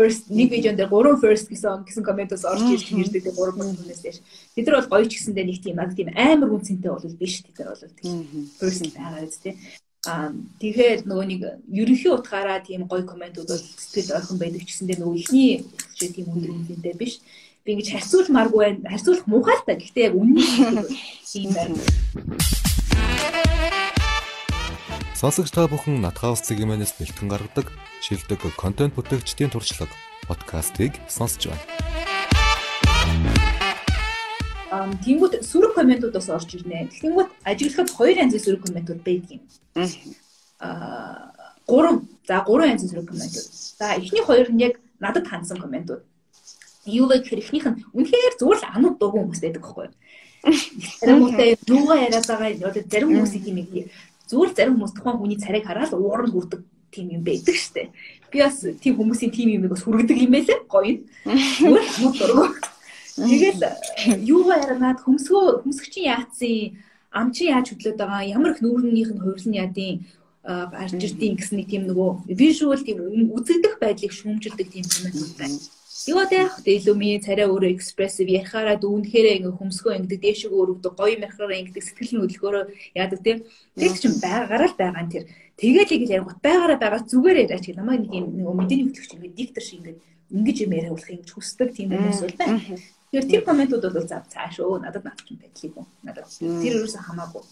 [0.01, 4.01] first нэг видеон дээр 3 first гэсэн гэсэн комментос орж ирж ирдэг те 3 хүнээс
[4.01, 4.17] дээр.
[4.57, 7.77] Бид нар бол гоё ч гэсэндээ нэг тийм аг тийм амар үнцэнтэй бол биш нар
[7.77, 8.17] бол тийм
[8.57, 9.61] first байгаа үст те.
[10.09, 14.97] Аа тэгэхээр нөгөө нэг ерөнхий утгаараа тийм гоё комментууд бол сэтгэл ойрхон байдаг ч гэсэндээ
[15.05, 15.69] нөгөө ихний
[16.01, 17.21] чи тийм өндөр үнцэнтэй биш.
[17.61, 18.89] Би ингэж харьцуулмааргүй байна.
[18.89, 19.77] Харьцуулах муухай л та.
[19.77, 20.89] Гэхдээ яг үнэн
[21.29, 21.77] тийм байна.
[25.21, 27.69] Сонсогч та бүхэн Натхаус цэгийн бэлтгэн гаргадаг
[28.01, 29.93] шилдэг контент бүтээгчдийн туршлага
[30.25, 31.65] подкастыг сонсож байна.
[34.73, 36.89] Ам тэнгууд сөрөг комментуудаас орж ирнэ.
[36.97, 39.43] Тэгэнгүүт ажиглахад хоёр янзын сөрөг комментууд байдаг юм.
[40.65, 41.29] Аа
[41.69, 43.49] гурван за гурван янзын сөрөг комментууд.
[43.77, 46.01] За эхний хоёр нь яг надад хандсан комментууд.
[46.89, 49.95] Юу вэ гэхээр эхнийх нь үнэхээр зүгээр л анууд дуугүй хүмүүс байдаг байхгүй юу?
[51.05, 53.69] Зарим хүмүүсээ юугаа яриад байгаа зарим хүмүүсийн тийм нэг
[54.25, 57.91] зүгээр зарим хүмүүс тухайн хүний царайг хараад уурал хүрдэг тийм юм байдаг штэ.
[58.31, 60.59] Би бас тийм хүмүүсийн тийм юмыг бас хүргэдэг юм байлээ.
[60.69, 60.95] Гоё.
[61.25, 62.45] Зүгээр хамт дургу.
[63.17, 63.63] Тэгэл
[64.27, 66.79] юугаа яранаад хөмсгөө хөмсгчийн яатсан
[67.11, 70.07] ам чи яаж хөдлөд байгаа ямар их нүүрнийх нь хувирлын яадын
[70.47, 72.99] гарч ирдیں۔ гэсэн нэг тийм нөгөө visual тийм
[73.35, 75.59] үзэгдэх байдлыг шүүмжилдэг тийм юм байна.
[76.09, 76.49] Юу вэ?
[76.65, 81.85] Илүү миний царай өөрөө экспрессив ярихаараа дүүнхээрээ ингээ хөмсгөө ингэдэг дээшээ өрөвдөг гоё мэрхраараа ингэдэг
[81.85, 82.65] сэтгэл нь хөдөлгөөрөө
[82.97, 83.39] яадаг тийм.
[83.77, 85.25] Тэр чинь байгаараа л байгаа нь тэр.
[85.61, 89.37] Тэгээд яг яригут байгаараа байгаа зүгээр яриач гэх намайг нэг юм нөгөө мэдээний хөтлөгч ингээ
[89.37, 89.97] диктор шиг ингээ
[90.33, 92.61] ингэж юм яриулах юм хүсдэг тийм хүмүүс бол байна.
[93.13, 95.87] Тэгэхээр тэр комментууд бол зав цааш өө надад наад чинь байдлыг юм.
[96.01, 97.45] Надад тэр ерөөсөө хамаагүй.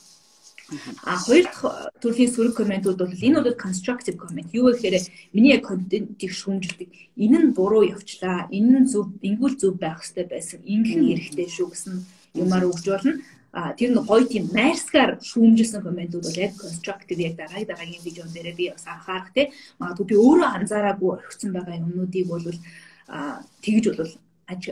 [1.05, 1.65] А хоёр дахь
[2.03, 4.49] төрлийн сөрөг комментууд бол энэ бол constructive comment.
[4.53, 5.01] Юу гэхээр
[5.33, 6.89] миний яг контентийг шүүмжилдэг.
[7.17, 8.49] Энэ нь буруу явчлаа.
[8.53, 10.61] Энэ нь зөв, ингүүл зөв байх хэрэгтэй байсан.
[10.69, 11.95] Ингэх нь хэрэгтэй шүү гэсэн
[12.37, 13.17] юмар өгж болно.
[13.57, 18.29] А тэр нь гоё тийм найрсгаар шүүмжилсэн комментууд бол яг constructive яг дарааг дараагийн видеон
[18.29, 19.49] дээр би бас анхаарах те.
[19.81, 22.45] Магадгүй би өөрөө анзаараагүй орхисон байгаа юмнуудыг бол
[23.09, 24.13] а тэгж бол
[24.53, 24.63] аж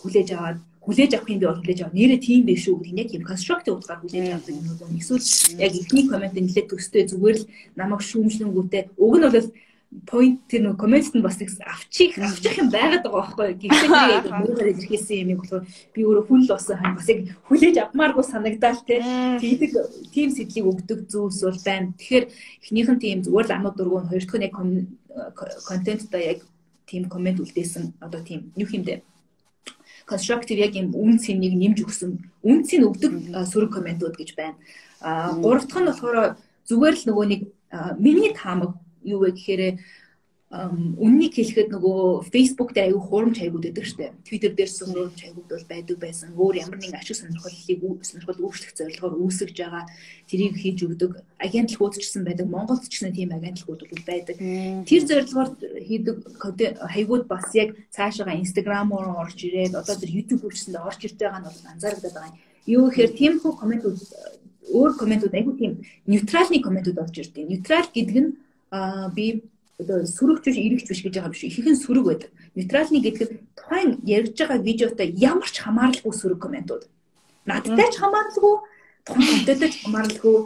[0.00, 1.98] хүлээж аваад хүлээж авах юм би бол хүлээж авах.
[1.98, 3.26] Нэрээ тийм биш шүү гэдэг яг юм.
[3.26, 4.94] Constructive утгаар хүлээж авдаг юм уу.
[4.94, 5.26] Эсвэл
[5.58, 8.94] яг ихний коммент нэлээд төстэй зүгээр л намайг шүүмжлэнгүүтээ.
[8.94, 9.50] Уг нь бол
[10.06, 13.48] point тэр нэг комментэд нь бас авчих авчих юм байгаад байгаа байхгүй.
[13.66, 17.20] Гэхдээ яг муугаар илэрхийлсэн юм болохоор би өөрөө хүл болсон хань бас яг
[17.50, 19.02] хүлээж авмааргүй санагдаал те.
[19.42, 19.72] Тийдэг
[20.14, 21.94] тийм сэтлийг өгдөг зүйлс бол байна.
[21.98, 22.24] Тэгэхээр
[22.62, 24.54] эхнийх нь тийм зүгээр л амууд дургуун хоёр дахь нь яг
[25.66, 26.46] контентда яг
[26.86, 29.02] тийм коммент үлдээсэн одоо тийм юу юм бэ
[30.06, 32.10] constructive яг юм үн цэнийг нэмж өгсөн
[32.46, 33.12] үн цэн өгдөг
[33.50, 34.56] сөрөг комментууд гэж байна.
[35.02, 36.38] А гурав дахь нь болохоор
[36.70, 37.40] зүгээр л нөгөө нэг
[37.98, 39.62] миний таамаг юу вэ гэхээр
[40.46, 44.14] үннийг хэлэхэд нөгөө Facebook дээр аюу хуурамч хаягууд байдаг штэ.
[44.22, 46.38] Twitter дээр хуурамч хаягууд бол байдаг байсан.
[46.38, 49.90] Өөр ямар нэгэн ашиг сонирхлыг сонирхол өөрчлөх зорилгоор үүсгэж байгаа
[50.30, 51.18] тэрийг хийж өгдөг.
[51.42, 52.46] Агентлагууд ч гэсэн байдаг.
[52.46, 54.36] Монголд ч гэсэн тийм агентлагууд бол байдаг.
[54.86, 55.50] Тэр зорилгоор
[55.82, 56.16] хийдэг
[56.94, 61.48] хаягууд бас яг цаашаа Instagram-оор орж ирээд одоо тэр YouTube үрчсэндээ орж ирж байгаа нь
[61.50, 62.38] бол анзаарагдаад байгаа юм.
[62.70, 63.98] Юу гэхээр тийм хөө комментууд
[64.70, 65.72] өөр комментууд айгүй тийм
[66.06, 67.50] нейтралны комментууд орж ирдэг.
[67.50, 68.30] Нейтрал гэдэг нь
[69.10, 72.30] би одоо сөрөгч биш эрэгч биш гэж байгаа биш ихэнх нь сөрөг байдаг.
[72.56, 76.88] Нейтралны гэдэг нь тухайн ярьж байгаа видеотой ямар ч хамааралгүй сөрөг комментууд.
[77.44, 78.54] Надтай ч хамааралгүй,
[79.04, 80.36] тухайн контенттой ч хамааралгүй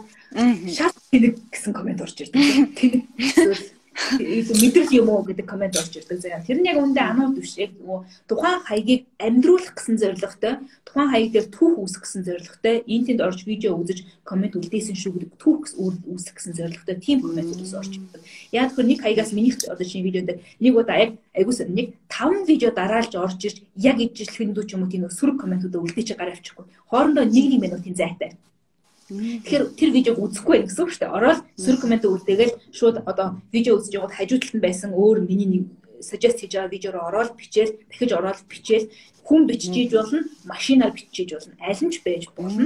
[0.75, 2.39] шал тэнэг гэсэн коммент орж ирдэг.
[2.77, 3.03] Тэнэг
[3.91, 6.39] мэдрэл юм уу гэдэг комент орж ирдэг заяа.
[6.39, 10.53] Тэр нь яг үндэ анууд биш яг нөгөө тухайн хаягийг амьдруулах гэсэн зорилготой,
[10.87, 15.11] тухайн хаяг дээр түүх үүсгэх гэсэн зорилготой, энэ тэнд орж видео үзэж комент үлдээсэн шүү
[15.11, 15.75] гэдэг түүх
[16.07, 18.21] үүсгэх гэсэн зорилготой тийм комментүүдс орж ирдэг.
[18.55, 22.71] Яг тэр нэг хаягаас минийх одоо шинэ видеонд нэг удаа яг айгуус нэг 5 видео
[22.71, 26.63] дараалж орж ирж яг ижлэхэн дүү ч юм уу тийм сөрөг комментуудаа үлдээч гараа авчихгүй.
[26.87, 28.39] Хоорондоо нэг нэг минутын зайтай
[29.11, 31.17] Тэгэхээр тэр видеог үзэхгүй байх гэсэн үг шүү дээ.
[31.19, 35.49] Ороод сөрөг коммент үлдээгээл шууд одоо видео үзэж яваад хажуу талд нь байсан өөр миний
[35.51, 35.63] нэг
[36.01, 38.89] suggest хийж байгаа видеороо ороод бичээл дахиж ороод бичээл
[39.23, 41.53] хүн бичиж болно, машинаар бичиж болно.
[41.61, 42.65] Аль нь ч байж болно.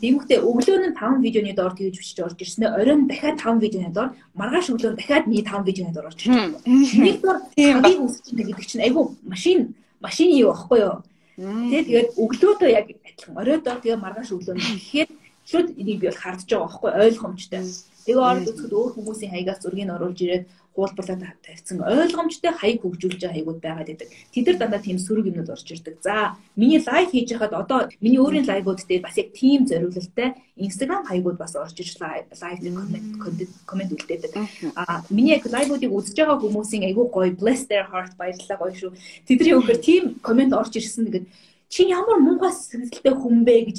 [0.00, 4.10] Тиймээс өглөө нь 5 видеоны доор тэгж бичиж орж ирснээр оройн дахиад 5 видеоны доор
[4.34, 6.58] маргааш өглөө дахиад нэг 5 видеоны доор орж ирж байна.
[6.66, 10.98] Нэг доор хамгийн үсч гэдэг чинь айгүй машин машин юу байхгүй юу?
[11.38, 15.08] Тэгээд тэгээд өглөөдөө яг адилхан оройдоо тэгээ маргааш өглөө нь гэхээр
[15.50, 17.62] шууд энийг би бол хардж байгаа байхгүй ойлгомжтой.
[18.02, 23.36] Тэгээ орд үзэхэд өөр хүмүүсийн хаягаас зургийг оруулж ирээд хуулбарлаад тавьсан ойлгомжтой хаяг хөгжүүлж байгаа
[23.36, 24.08] хаягуд байгаад байдаг.
[24.32, 26.00] Тэд нар дандаа тийм сөрөг юмнууд орж ирдэг.
[26.00, 31.04] За, миний лайв хийж хахад одоо миний өөрийн лайвууд дээр бас яг тийм зориулалтай Instagram
[31.04, 34.32] хаягуд бас орж ирж лайв коммент коммент үлдээдэг.
[34.80, 38.90] Аа, миний яг лайвуудыг үзэж байгаа хүмүүсийн айгүй гоё bless their heart баярлалаа гоё шүү.
[39.28, 41.24] Тэдний өгөхөр тийм коммент орж ирсэн гэдэг
[41.72, 43.78] чи ямар муухай сэтгэлтэй хүн бэ гэж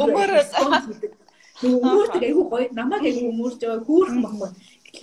[0.00, 0.50] өмөрөөс
[1.60, 4.50] нөгөө өмөрдөг айгүй гоё намайг айгүй өмөрж байгаа хөөрхөн баггүй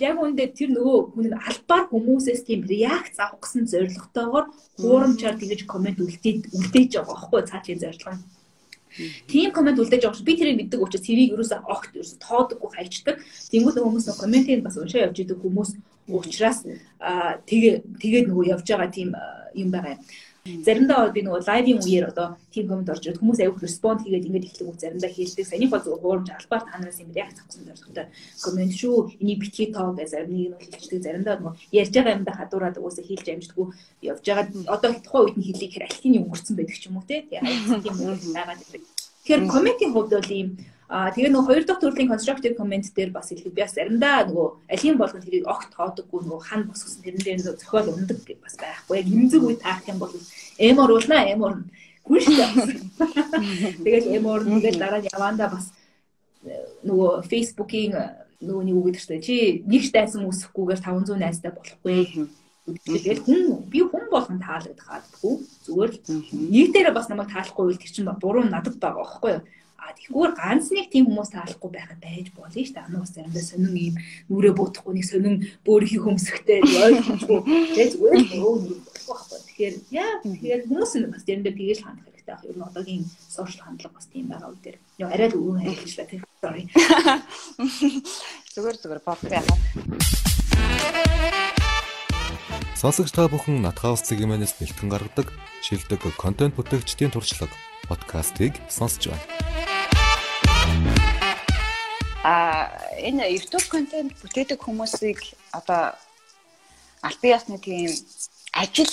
[0.02, 4.46] яг үүндээ тэр нөгөө хүн албаар хүмүүсээс тийм реакц авах гэсэн зорилготойгоор
[4.82, 8.22] хуурамчаар тэгэж коммент үлдээд үлдээж байгаа байхгүй цаашийн зорилго нь
[9.26, 10.22] Тийм комент үлдээж байгаа ш.
[10.22, 13.16] Би тэрийг мэддэг учраас тэрийг ерөөсөө огт ерөөсөө тоодоггүй хайчдаг.
[13.50, 15.70] Тэнгүүд хүмүүс нөгөө комментийг бас уншаа явж идэг хүмүүс
[16.14, 19.10] учраас тэгээ тэгээд нөгөө явж байгаа тийм
[19.58, 20.00] юм байгаа юм.
[20.44, 24.44] Заримдаа би нөгөө лайвын үеэр одоо тийм комент орж ирээд хүмүүс аяух респонд хийгээд ингэж
[24.44, 25.48] ихлэг үг заримдаа хийлдэг.
[25.48, 28.12] Санийх бол зөв хуурамч албаар танараас юм яг цогцсон зорилготой
[28.44, 29.24] комент шүү.
[29.24, 31.00] Энийг битгий тоо гэж зарим нэг нь хэлчихдэг.
[31.00, 33.66] Заримдаа нөгөө ярьж байгаа юмдаа хадуураад угаасаа хийлж амждаггүй
[34.04, 34.44] явж байгаа.
[34.68, 37.24] Одоо тухайн үед нь хэлийг хэр альтины өнгөрцөн байдаг ч юм уу те.
[37.24, 38.82] Тийм үг байгаад байдаг.
[39.24, 40.48] Тэгэхээр комментийн хувьд бол ийм
[40.94, 44.46] Аа тэгээ нөгөө хоёр дахь төрлийн constructive comment дээр бас хэлэх би бас заримдаа нөгөө
[44.70, 48.94] алийн болгон тэрийг огт тоодоггүй нөгөө хан босгосон тэрэн дээр нөгөө зохиол ундаг бас байхгүй.
[49.02, 50.14] Яг имзэг үе таах юм бол
[50.54, 51.52] эмор уулна эмор
[52.06, 52.46] гүн шүү.
[53.82, 55.74] Тэгэл эмор тэгэл дараа нь яванда бас
[56.46, 58.06] э, нөгөө Facebook-ийн э,
[58.46, 62.30] нөгөө нэг үг гэдэг чинь чи нэг дайсан үсэхгүйгээр 500 найзтай болохгүй.
[62.86, 65.34] Тэгээд хүн би хүн болгон таалагдах хаадгүй.
[65.66, 65.98] Зүгээр л
[66.54, 69.42] нэг дээрээ бас намайг таалахгүй үйл тэр чинь буруу надад байгаа байхгүй юу?
[69.84, 72.88] А тэгвэр ганц нэг тийм хүмүүс таалахгүй байхад байж болно шүү дээ.
[72.88, 73.94] Анаас заримдаа сонин ийм
[74.32, 77.40] нүрээ буутахгүй нэг сонин бөөрийнхи хөмсгтэй ойлгомжгүй
[77.76, 79.38] тэг зүгээр өө нэг байхгүй.
[79.44, 82.44] Тэгэхээр яа тэгэхээр хүмүүс нь бас заримдаа тэгэж хандах хэрэгтэй ах.
[82.48, 84.78] Ер нь одоогийн сошиал хандлага бас тийм байгаа үл дээр.
[85.04, 86.24] Яа арай л өвөн харилцаа тийм.
[86.40, 86.64] Sorry.
[88.56, 89.58] Зүгээр зүгээр бод яхаа.
[92.72, 95.28] Сонсогч та бүхэн Натхаус цэгмэнээс бэлтгэн гаргадаг
[95.60, 97.52] шилдэг контент бүтээгчдийн туршлага
[97.88, 99.53] подкастыг сонсож байна
[102.24, 105.20] а энэ YouTube контент бүтээдэг хүмүүсийг
[105.52, 105.92] одоо
[107.04, 107.92] албан ёсны тийм
[108.56, 108.88] ажил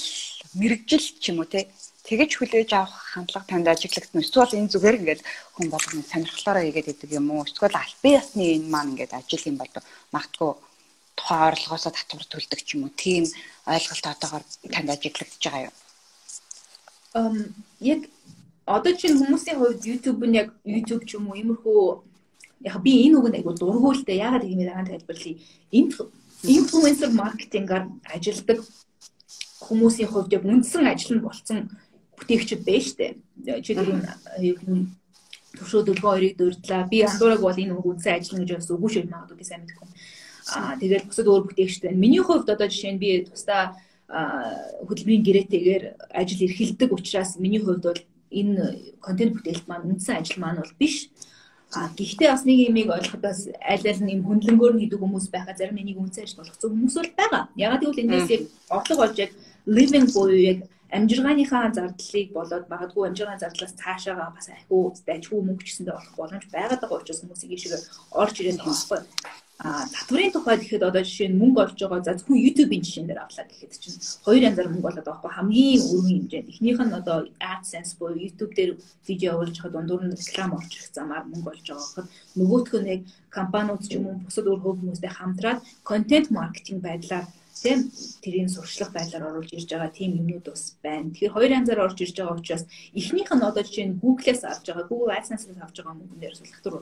[0.60, 1.72] мэрэгжил ч юм уу те
[2.04, 4.20] тэгэж хүлээж авах хандлага танд ажиглагдсан.
[4.20, 5.22] Эсвэл энэ зүгээр ингээд
[5.56, 7.48] хүн болгоны сонирхлоороо хийгээд идэг юм уу?
[7.48, 9.72] Эсвэл албан ёсны энэ маань ингээд ажил юм бол
[10.12, 10.52] магтгүй
[11.16, 12.92] тухайн орлогоосоо татвар төлдөг ч юм уу?
[13.00, 13.24] Тийм
[13.64, 14.44] ойлголт одоогоор
[14.76, 15.76] танд ажиглагдж байгаа юу?
[17.16, 17.36] Эм
[17.80, 18.02] яг
[18.68, 22.11] одоо чинь хүмүүсийн хувьд YouTube нь яг YouTube ч юм уу иймэрхүү
[22.64, 25.36] яг би энэ үгэнд айгу дургуултай яагаад ийм байгаа тайлбарлая.
[26.42, 28.60] Инфлюенсер маркетингаар ажилладаг
[29.62, 31.70] хүмүүсийн хувьд яг үндсэн ажил нь болсон
[32.18, 33.18] бүтээгчд байж штэ.
[33.66, 34.02] Чи дөрөв
[35.58, 36.88] туршууд өлгөө хоёрыг дурдлаа.
[36.88, 39.88] Би андуураг бол энэ үндсэн ажил гэж бас үгүй шүү магадгүй би сайн мэдэхгүй.
[40.56, 42.02] Аа тэгэл бусад өөр бүтээгчд байна.
[42.02, 43.76] Миний хувьд одоо жишээ нь би тусдаа
[44.88, 45.84] хөдөлмөрийн гэрээтэйгээр
[46.16, 51.12] ажил эрхэлдэг учраас миний хувьд бол энэ контент бүтээлт маань үндсэн ажил маань бол биш.
[51.72, 55.56] Гэхдээ бас нэг юмыг ойлгоход бас аль аль нь юм хөндлөнгөөр нь хийдэг хүмүүс байхаа
[55.56, 57.44] зарим нэг үнцэн ажил болгоцсон хүмүүс бол байгаа.
[57.56, 59.32] Ягаад гэвэл эндээс яг орлого олж яг
[59.64, 60.60] living буюу яг
[60.98, 66.82] амжиргааныхаа зардлыг болоод магадгүй амжиргааны зардлаас цаашаага бас ахиу дайчгүй мөнгө гэсэндээ олох боломж байгаад
[66.82, 67.80] байгаа учраас хүмүүс ийшээ
[68.22, 69.02] орж ирээд байгаа байхгүй.
[69.64, 72.02] А татварын тухайд гэхэд одоо жишээ нь мөнгө олж байгаа.
[72.02, 75.86] За зөвхөн YouTube-ийн жишээн дээр авлаа гэхэд чинь хоёр янзаар мөнгө болоод байгаа байхгүй хамгийн
[75.86, 76.50] өргөн хэмжээнд.
[76.50, 78.72] Эхнийх нь одоо AdSense буюу YouTube дээр
[79.06, 82.08] видео оруулж хад дундуур нь реклам орж ирэх замаар мөнгө олж байгаа гэхэд
[82.42, 83.02] нөгөөх нь яг
[83.38, 87.26] компаниуд ч юм уу бусад өөр хөв хүмүүстэй хамтраад контент маркетинг байдлаар
[87.62, 87.92] тийм
[88.24, 91.12] тэрийн сурчлах байдлаар оруулж ирж байгаа тийм юмнууд бас байна.
[91.12, 92.64] Тэгэхээр хоёр янзаар орж ирж байгаа учраас
[92.96, 96.74] эхнийх нь одоо жишээ нь Google-ээс авч байгаа, Google AdSense-ээс авч байгаа мөнгөн дээр сулхтар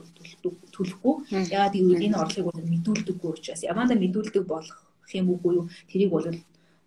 [0.74, 1.14] төлөхгүй.
[1.50, 4.78] Яагаад гэвэл энэ орлогыг бол мэдүүлдэггүй учраас явандаа мэдүүлдэг болох
[5.10, 5.66] юм үгүй юу?
[5.90, 6.26] Тэрийг бол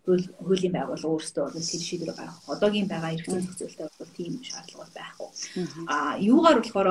[0.04, 2.44] хуулийн байгууллага өөрсдөө бол тэр шийдвэр гаргах.
[2.52, 5.28] Одоогийн байгаа эрх зүйн зохицуулалтад бол тийм шаардлага байхгүй.
[5.88, 6.88] Аа юугаар болохоор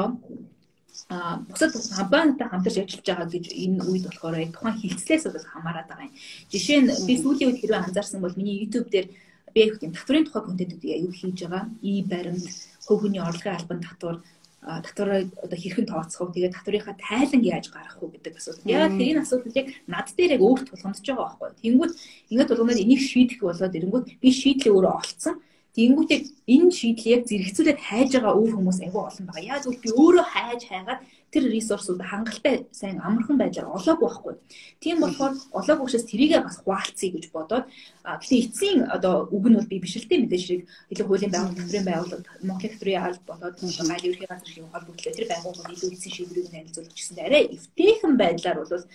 [1.10, 6.08] а бусад компанитай хамтарч ажиллаж байгаа гэж энэ үед болохоор тухайн хилцлээс бол хамаарат байгаа
[6.08, 6.16] юм.
[6.52, 9.08] Жишээ нь би сүүлийн үед хэрвээ анзаарсан бол миний YouTube дээр
[9.54, 11.64] би их тийм татврын тухай контентуудыг аюул хийж байгаа.
[11.82, 12.46] И баримт,
[12.86, 14.18] хувь хүний орлогын албан татвар
[14.64, 16.34] татвараа одоо хэрхэн тооцох вэ?
[16.34, 18.72] Тэгээд татврынхаа тайлан яаж гаргах вэ гэдэг асуудал.
[18.72, 21.50] Яг тэрийн асуудал яг над дээр яг өөрт тулгамдж байгаа байхгүй.
[21.60, 21.94] Тэнгүүд
[22.32, 25.36] ингээд тулгамдаад энийг шийдэх болоод ирэнгүүт би шийдлээ өөрөө олцсон.
[25.74, 26.20] Тэнгүүтээ
[26.54, 29.50] энэ шийдлийг зэрэгцүүлээд хайж байгаа өөр хүмүүс айгүй олон байгаа.
[29.58, 31.02] Яг зөв би өөрөө хайж хайгаад
[31.34, 34.34] тэр ресурсууд хангалттай сайн амархан байдлаар олоогүй байхгүй.
[34.78, 37.66] Тийм болохоор олоогүй учраас тэрийгээ бас хуваалцъя гэж бодоод
[38.06, 40.64] гэхдээ эцсийн одоо үг нь бол би биш л дээ мэдээж хэрэг
[40.94, 45.28] илүү хуулийн байгууллага төсврийн байгууллага Монголын төсврийн аль болоод гал ерхий газар шиг холбогдлоо тэр
[45.34, 48.86] байгууллагууд илүү эцсийн шийдвэрийг нэлзүүлж гэсэн арай эвтэйхэн байдлаар бол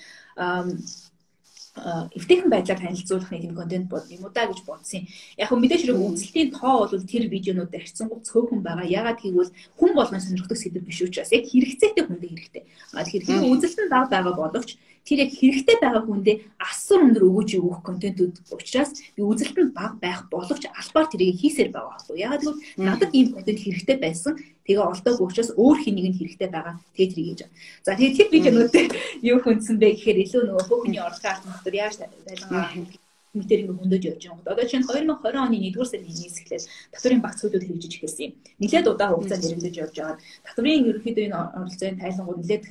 [2.14, 5.06] эвтэйхэн байдлаар танилцуулах нэг контент бод юм уу да гэж бодсон.
[5.36, 8.86] Яг хөө мэдээж хэрэг үзэлтийн тоо бол тэр видеонууд харьцангуй цөөхөн байгаа.
[8.86, 12.62] Ягаад гэвэл хүн болгон сонирхдаг сэдв биш учраас яг хэрэгцээтэй хүндээ хэрэгтэй.
[12.94, 14.70] А тэгэхээр үзэлт нь бага байгаа боловч
[15.06, 19.94] тэр яг хэрэгтэй байгаа хүндээ асар өндөр өгөөж өгөх контентууд учраас би үзэлт нь бага
[20.00, 22.16] байх боловч албаар тэрийг хийсээр байгаа байхгүй.
[22.18, 24.32] Ягаад гэвэл надад ийм контент хэрэгтэй байсан.
[24.66, 26.74] Тэгээ олдоогүй учраас өөр хэнийг нь хэрэгтэй байгаа.
[26.94, 27.56] Тэгээ тэрийг хийж байгаа.
[27.86, 28.86] За тэгээ тэр видеонуудыг
[29.30, 32.98] юу хүндсэн бэ гэхээр илүү нөгөө бүхний орлогын албан дотор яаж байлгаа
[33.36, 34.52] мэтэр ингэ хөндөж явж байгаа.
[34.52, 38.32] Одоо чинь 2020 оны 1-р сарын 1-ээс эхлээд татврын багцуудад хэрэгжиж эхэлсэн юм.
[38.58, 40.16] Нилээд удаан хугацаанд нэрэмдэж явж байгаа.
[40.48, 42.64] Татврын ерөнхийдөө энэ оролцооны тайлангууд нилээд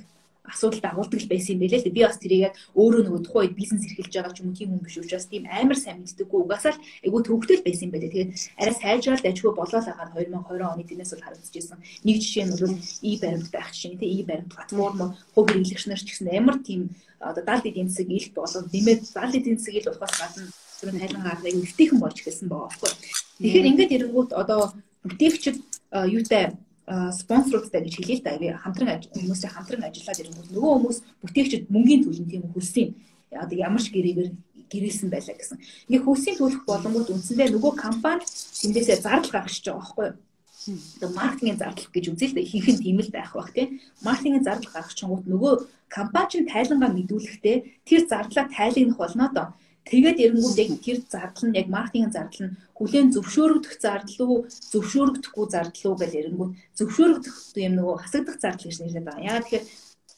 [0.48, 1.98] асуудалд агуулдаг л байсан юм байлээ л дээ.
[1.98, 4.70] Би бас тэрийг яг өөрөө нөгөө тухайн үед бизнес эрхэлж байгаа ч юм уу тийм
[4.72, 8.14] хүн биш учраас тийм амар сайн мэддэггүй угаасаа л айгүй төвөгтэй л байсан юм байлээ.
[8.16, 8.32] Тэгээд
[8.62, 11.80] арай сайжрал ажгүй болоо л агаад 2020 оны тэрнээс бол харагдчихсан.
[12.08, 15.00] Нэг жишээ нь бол и баримт байх жишээ тийм и баримт платформ
[15.36, 16.82] хувь хэрэглэгч нар ч гэсэн амар тийм
[17.20, 20.46] одоо 70 эдийн засаг илт болоод нэмээд 70 эдийн засаг ил болохоос гадна
[20.80, 22.92] тэр тайлан гаргыг өвтөйхэн болж эхэлсэн байгаа байхгүй.
[23.42, 24.62] Тэгэхээр ингээд ирэнгүүт одоо
[25.10, 25.58] бүтээгчд
[26.14, 26.54] юутай
[26.88, 28.40] спонсоруудтай гэж хэлээ л да.
[28.40, 32.96] Би хамтран хүмүүстэй хамтран ажиллаад ирэнгүүт нөгөө хүмүүс бүтээгчд мөнгөний төлөв тийм хөлсөн.
[33.36, 34.32] Одоо ямар ч гэрээгээр
[34.72, 35.60] гэрээсэн байлаа гэсэн.
[35.92, 40.16] Ингээ хөлсийн төлөх боломжууд үндсэндээ нөгөө компани тэндээсээ зардал гаргаж байгаа байхгүй юу?
[41.00, 43.80] Одоо маркетингийн зардал гэж үзэл л ихэнх тийм л байх бах тийм.
[44.04, 45.54] Маркетингийн зардал гаргах чонгууд нөгөө
[45.92, 49.48] компани чинь тайлангаа мэдүүлэхдээ тэр зардлаа тайлгнах болно доо
[49.92, 54.38] Тэгээд эрэнгүүд яг тэр зардал нь яг маркетинг зардал нь хүлээн зөвшөөрөгдөх зардал уу,
[54.74, 57.36] зөвшөөрөгдөхгүй зардал уу гэж эрэнгүүд зөвшөөрөгдөх
[57.68, 59.28] юм нөгөө хасагдах зардал гэж нэрлэдэг байгаа.
[59.28, 59.66] Яагаад тэгэхээр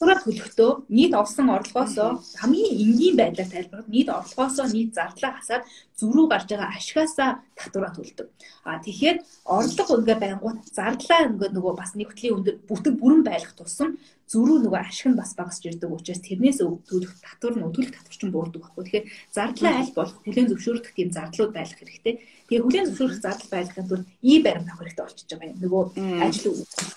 [0.00, 2.10] татвараа төлөхдөө нийт олсон орлогоосоо
[2.40, 5.64] хамгийн энгийн байдлаар тайлбарлаад нийт орлогоосоо нийт зардлаа хасаад
[6.00, 8.28] зөрүү гарч байгаа ашгаасаа татвараа төлдөг.
[8.64, 13.54] А тэгэхээр орлого ингээ байнгут зардлаа ингээ нөгөө бас нэг хөтлийн өндөр бүтэн бүрэн байлгах
[13.60, 14.00] тусам
[14.30, 18.22] зөрүү нөгөө ашиг нь бас багасч ирдэг учраас тэрнээс өгдөх татвар нь өдгөх татвар ч
[18.30, 18.84] буурдаг байхгүй.
[18.86, 22.14] Тэгэхээр зардлаа аль болох хүлээн зөвшөөрөх тийм зардлууд байх хэрэгтэй.
[22.46, 25.58] Тэгээ хүлээн зөвшөөрөх зардал байхын тулд и баримт авах хэрэгтэй болчихж байгаа юм.
[25.58, 25.82] Нөгөө
[26.22, 26.46] ажил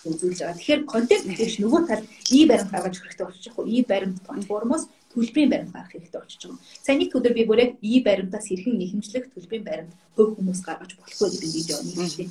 [0.06, 0.58] үзүүлж байгаа.
[0.62, 3.54] Тэгэхээр контент creation нөгөө тал и баримт гаргаж хэрэгтэй болчих.
[3.66, 6.62] И баримт платформоос төлбөрийн баримт гарах хэрэгтэй болчихж байгаа юм.
[6.86, 11.30] Сая нэг өдөр би бүрээ и баримтаас хэрхэн нэхэмжлэх төлбөрийн баримт хөв хүмүүс гаргаж болохгүй
[11.34, 12.30] гэдэг видео нэг хийлээ.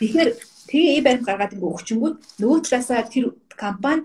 [0.00, 0.30] Тэгэхээр
[0.68, 3.24] тэгээ и баримт гаргаад ингээ өгчөнгүүд нөгөө талаасаа тэр
[3.56, 4.04] компани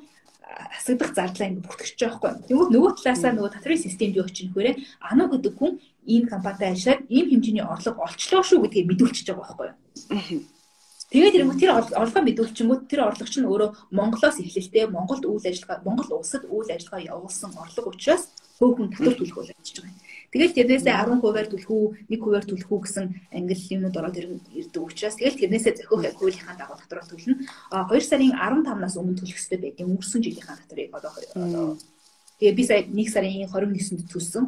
[0.50, 2.48] асагдах зардлаа ингэ бүртгэж байгаа байхгүй.
[2.50, 4.74] Тэгвэл нөгөө талаасаа нөгөө татврын системд юу чинь хөрөө
[5.12, 5.72] ануу гэдэг хүн
[6.10, 9.70] ийм компанитай ажиллаад ийм хэмжээний орлого олчлоо шүү гэдгийг мэдүүлчихэж байгаа байхгүй.
[11.10, 16.22] Тэгээд тэр тэр орлогоо мэдүүлчихэнгүүт тэр орлогч нь өөрөө Монголоос эхлэлтэй Монголд үйл ажиллагаа Монгол
[16.22, 18.30] улсад үйл ажиллагаа явуулсан орлого учраас
[18.60, 19.98] хөөхөн татвар төлөх үйл ажиллаж байгаа юм.
[20.30, 25.42] Тэгэл тэрнээсээ 10%-аар төлөх үү, 1%-аар төлөх үү гэсэн англи юмнууд ороод ирдэг учраас тэгэл
[25.42, 27.50] тэрнээсээ зохиох хуулийнхаа дагуу татвар төлнө.
[27.74, 29.90] А 2 сарын 15-наас өмнө төлөх хэрэгтэй байдаг.
[29.90, 31.12] Өнгөрсөн жилийнхаа татварыг одоо
[32.40, 34.46] Тэгээ би сая 1 сарын 29-нд төлсөн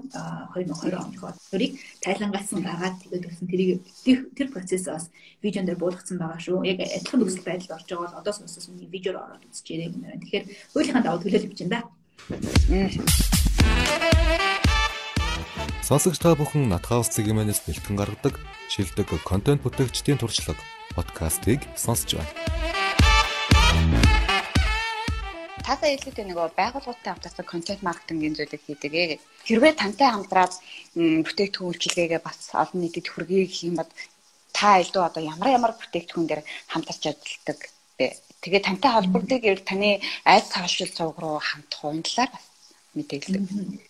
[0.55, 3.84] 2020 оныхоо төрийг тайлангацсан гаргаад тэгээд төлсөн тэрийг
[4.32, 5.12] тэр процессыг бас
[5.43, 6.64] видеон дээр буулгацсан байгаа шүү.
[6.72, 10.24] Яг адилхан нөхцөл байдалд орж байгаа бол одоо сонсож миний видеор ороод үзчихээрэй гэнэ.
[10.24, 13.40] Тэгэхээр хуулийнхаа дагуу төлөөлөж байна да.
[15.91, 18.39] Сонсогч та бүхэн Натхаус цэгийн мэнэс бэлтгэн гаргадаг
[18.71, 20.63] шилдэг контент бүтээгчдийн туршлага
[20.95, 22.31] подкастыг сонсож байна.
[25.67, 29.19] Та сая хэлээд нөгөө байгууллагатай хамтарсан контент маркетингийн зүйлийг хийдэг ээ.
[29.47, 30.53] Хэрвээ тантай хамтраад
[31.27, 33.91] бүтээгдэхүүн үйлчилгээгээ бас олон нийтэд хүргэе гэх юм бод
[34.55, 37.59] та илүү одоо ямар ямар бүтээгдэхүүн дээр хамтарч ажилладаг
[37.99, 38.07] вэ?
[38.43, 39.89] Тэгээ тантай холбогддог гэвэл таны
[40.27, 42.45] айц цаашил цуг руу хамтах уяндлаар бас
[42.95, 43.81] мэдээлэл.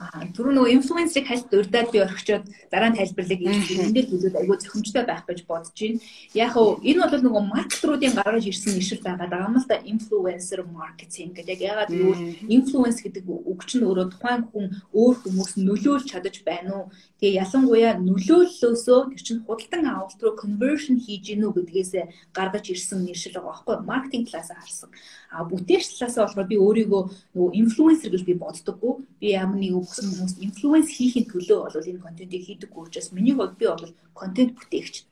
[0.00, 4.56] Аа түрүү нөгөө инфлюенсерийг хальт урдаад би орхичоод дараа нь тайлбарлаг энэ дээр хэлүүд айгүй
[4.56, 6.00] зохимжтой байх гэж бодож байна.
[6.32, 10.64] Яг нь энэ бол нөгөө маркетруудын гаргаж ирсэн нэршил байгаа даа юм л да инфлюенсер
[10.64, 11.52] маркетинг гэдэг.
[11.52, 14.66] Яг яагаад гэвэл инфлюенс гэдэг үг чинь өөрөө тухайн хүн
[14.96, 16.84] өөр хүмүүс нөлөөлж чадаж байна уу?
[17.20, 21.92] Тэгээ ялангуяа нөлөөллөөсөө тэр чинь худалдан авалт руу conversion хийж гинүү гэдгээс
[22.32, 24.88] гаргаж ирсэн нэршил байгаа байхгүй маркетинг талаас харсан.
[25.30, 27.02] А бүтээгч талаас болохоор би өөрийгөө
[27.34, 28.92] нөгөө инфлюенсер гэж би боддоггүй.
[29.20, 33.54] Би ямар нэг өгсөн хүмүүс инфлюенс хийхин төлөө бол энэ контентийг хийдэг учраас миний хувьд
[33.54, 35.06] би бол контент бүтээгч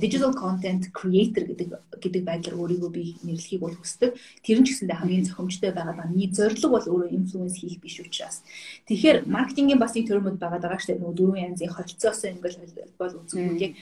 [0.00, 1.68] digital content creator гэдэг
[2.00, 4.16] гэдэг байдлаар өөрийгөө би нэрлэхийг бол хүсдэг.
[4.40, 8.40] Тэр нь ч гэсэндээ хамгийн зохимжтой байгаа миний зорилго бол өөрөө инфлюенс хийх биш учраас.
[8.88, 13.60] Тэгэхээр маркетингийн бас нэг төрөмөд байгаа даа штэ нөгөө дөрвөн янзын холцоос ингээл бол үзэхгүй
[13.60, 13.72] яг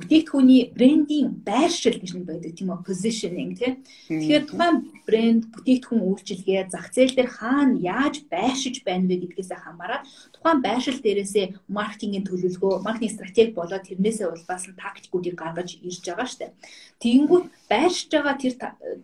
[0.00, 2.86] бүтээгдэхүүний брендинг байршил гэж нэг байдаг тийм үү?
[2.88, 4.76] Positioning тийм тэгэхээр тухайн
[5.06, 10.98] брэнд бүтээгдэхүүн үйлчилгээ зах зээл дээр хаана яаж байршиж байна вэ гэдгээс хамаарат тухайн байршил
[10.98, 16.56] дээрээсээ маркетингийн төлөвлөгөө маркетинг стратеги болоод тэрнээсээ улбаасан тактикуудыг гаргаж ирж байгаа штэ
[17.04, 18.54] тэгэнгүүт байршиж байгаа тэр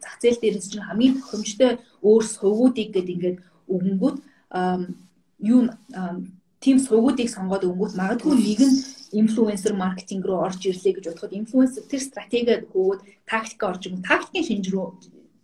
[0.02, 1.72] зах зээл дээрээс чинь хамгийн тохиромжтой
[2.02, 4.16] өөр сувгуудыг гэдэг ингээд өгөнгүүт
[5.52, 5.60] юу
[6.60, 8.76] тийм сувгуудыг сонгоод өнгөт магадгүй нэг нь
[9.20, 14.46] инфлюенсер маркетинг руу орж ирлээ гэж бодоход инфлюенсер тэр стратеги хөөд тактик орж ирэн тактикийн
[14.48, 14.86] шинж рүү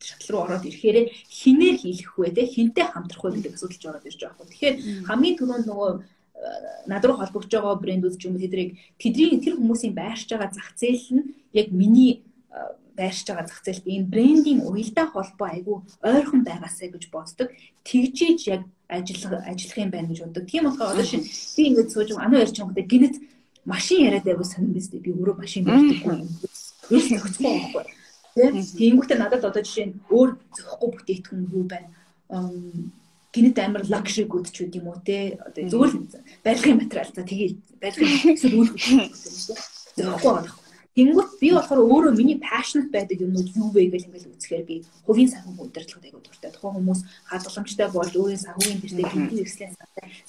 [0.04, 2.44] шатал руу ороод ирэхээр хинээр хийх вэ те?
[2.44, 4.50] Хинтэй хамтрах вэ гэдэг асуудалж ороод ирж байгаа юм.
[4.52, 4.76] Тэгэхээр
[5.08, 6.00] хамгийн түрүүнд нөгөө э,
[6.92, 8.36] над руу холбогдож байгаа брэндүүд ч юм.
[8.36, 11.24] Уу тэдрийг тэдний тэр хүмүүсийн байршиж байгаа зах зээл нь
[11.56, 12.20] яг миний
[12.96, 17.48] байршиж байгаа зах зээлт энэ брендинг уялдаа холбоо айгүй ойрхон байгаасаа гэж боддог.
[17.84, 20.44] Тэгжиж яг ажиллах ажиллах юм байна гэж боддог.
[20.46, 21.22] Тийм болохоор одоо шин
[21.56, 23.16] би ингэж сууж анаа ярьж байгаа гинэт
[23.64, 25.04] машин яриад байвал сонирн биз дээ.
[25.04, 26.28] Би өөрөө машин юм.
[26.90, 27.84] Ерөөс зөхгүй байхгүй.
[28.34, 31.90] Тэгэнгүүтээ надад одоо жишээ нь өөр зөхгүй бүтээгдэхүүн юу байна?
[33.34, 36.06] гинэт амар лакшри гүд ч үт юм уу те одоо л
[36.46, 37.50] барилгын материал за тэгээ
[37.82, 39.10] барилгын эсвэл хөдлөлт
[39.98, 40.50] зөхгүй байна.
[40.94, 45.26] Тэнгүүт би болохоор өөрөө миний passionate байдаг юмнууд юу вэ гэж ингээл үзэхээр би хувийн
[45.26, 46.50] санхүү удирдлагыг айгуу дуртай.
[46.54, 49.72] Тухайн хүмүүс хадгаламжтай болж өөрийн санхүүгийн тэртээ хинтийн эрслийн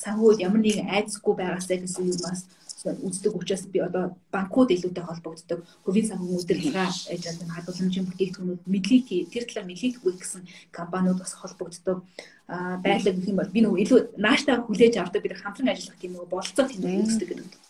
[0.01, 2.49] санхүүд ямар нэгэн айцгүй байгаасаа гэсэн юмас
[2.85, 9.45] үздэг учраас би одоо банкуд илүүтэй холбогддог хувийн санхүү удирдлага ажил хадгаламжийн бүтээгдэхүүнүүд мэдлийг тэр
[9.45, 10.41] талаар мэдлийг өгөх гэсэн
[10.73, 12.05] компаниуд бас холбогддог.
[12.49, 16.13] А байлаг гэх юм бол би нөгөө илүү нааштай хүлээж авдаг бид хамтран ажиллах тийм
[16.13, 17.64] нөгөө бололцоо тэмдэг үздэг гэдэг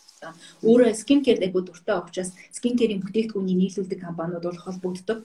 [0.63, 5.19] өөрөө скин кер айгуу дуртай учраас скин керийн бүтээгдэхүүнийг нийлүүлдэг компаниуд бол холбогддог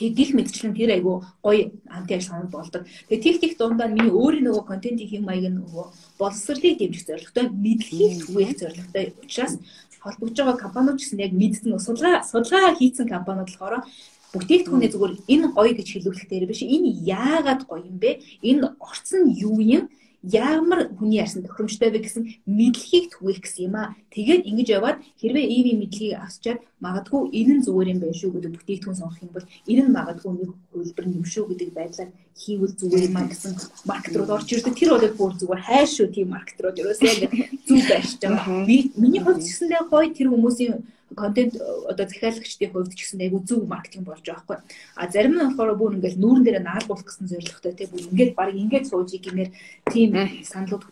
[0.00, 2.86] гих мэдчлэн тэр айгу гоё анти ажиллагаанд болдог.
[3.08, 5.84] Тэгээ тех тех дундаа миний өөрийн нөгөө контентын хэм маяг нөгөө
[6.16, 9.60] боловсролыг дэмжих зорилготой мэдлэгийг түгээх зорилготой учраас
[10.00, 13.84] холбогдож байгаа компаниуд гэсэн яг мэдсэн судалгаа судалгаа хийсэн компаниуд болохоор
[14.32, 18.22] бүтээгдэхүүнээ зүгээр энэ гоё гэж хэлүүлэх дээр биш энэ яагаад гоё юм бэ?
[18.40, 19.92] Энэ орцсон юу юм?
[20.22, 23.96] Ямар хүний ярьсан тохиромжтой вэ гэсэн мэдлэгийг түгээх гэсэн юм аа.
[24.12, 28.52] Тэгээд ингэж яваад хэрвээ EV мэдлэгийг авчаад магадгүй энэ нь зүгээр юм байна шүү гэдэг
[28.52, 33.08] бүтээгдэхүүн сонгох юм бол энэ нь магадгүй нэг хөлбөр юм шүү гэдэг байдлаар хийвэл зүгээр
[33.08, 33.52] юм аа гэсэн
[33.88, 34.76] маркетрууд орж ирдэг.
[34.76, 37.28] Тэр бол бүр зүгээр хайр шүү тийм маркетрууд ерөөсөө ингэ
[37.64, 38.64] зүг байршиж байгаа.
[38.68, 40.84] Би миний хувьд гэсэндээ гоё тэр хүмүүсийн
[41.16, 41.54] контент
[41.88, 44.58] одоо захиалагчдын хувьд ч гэсэн айгүй зөв маркетинг болж байгаа байхгүй.
[44.96, 48.54] А зарим нь болохоор бүр ингээл нүүрэн дээр наалгуулах гэсэн зорилготой тий бүр ингээд баг
[48.54, 49.50] ингээд сууж гэмээр
[49.90, 50.10] тийм
[50.46, 50.84] саналууд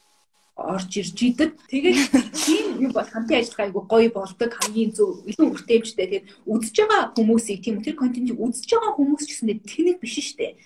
[0.59, 1.51] орж ирж идэг.
[1.71, 1.99] Тэгээд
[2.35, 6.07] тийм юм бол хамтын ажиллагаа айгүй гоё болдог хамгийн зөв илүү хүртээмжтэй.
[6.07, 10.59] Тэгээд үзэж байгаа хүмүүсийг тийм тэр контентийг үзэж байгаа хүмүүс ч гэсэн тэнэг биш дээ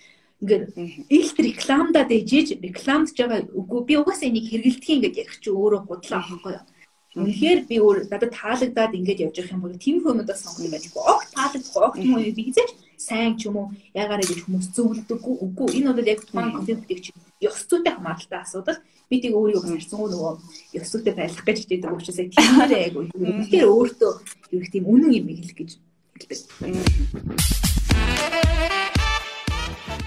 [0.43, 0.75] ингээд
[1.07, 6.19] илт рекламдаад ээжээж рекламдж байгаа үгүй би угаасаа энийг хэрэгэлдэг ингээд ярих чи өөрөө гудлаа
[6.19, 6.67] аахгүй юу
[7.13, 11.21] Үнэхээр би өөр надад таалагдаад ингэж явж явах юм бол тийм хүмүүдээ сонгох байж гоо.
[11.21, 15.35] Огт таалагдахгүй огт юм уу би хизээч сайн ч юм уу ягараа гэж хүмүүс зөвлөдөггүй.
[15.45, 18.81] Үгүй энэ бол яг тухайн контентыг чинь ёс зүйтэй хамааралтай асуудал.
[19.13, 20.33] Би тийг өөрийгөө харьцангуй нөгөө
[20.81, 24.13] ёс зүйтэй байх гэж хэлдэг учраас яг тиймэрээ яг үнэхээр өөртөө
[24.57, 25.71] юу тийм үнэн юм хэлэх гэж
[26.17, 26.41] хэлдэг.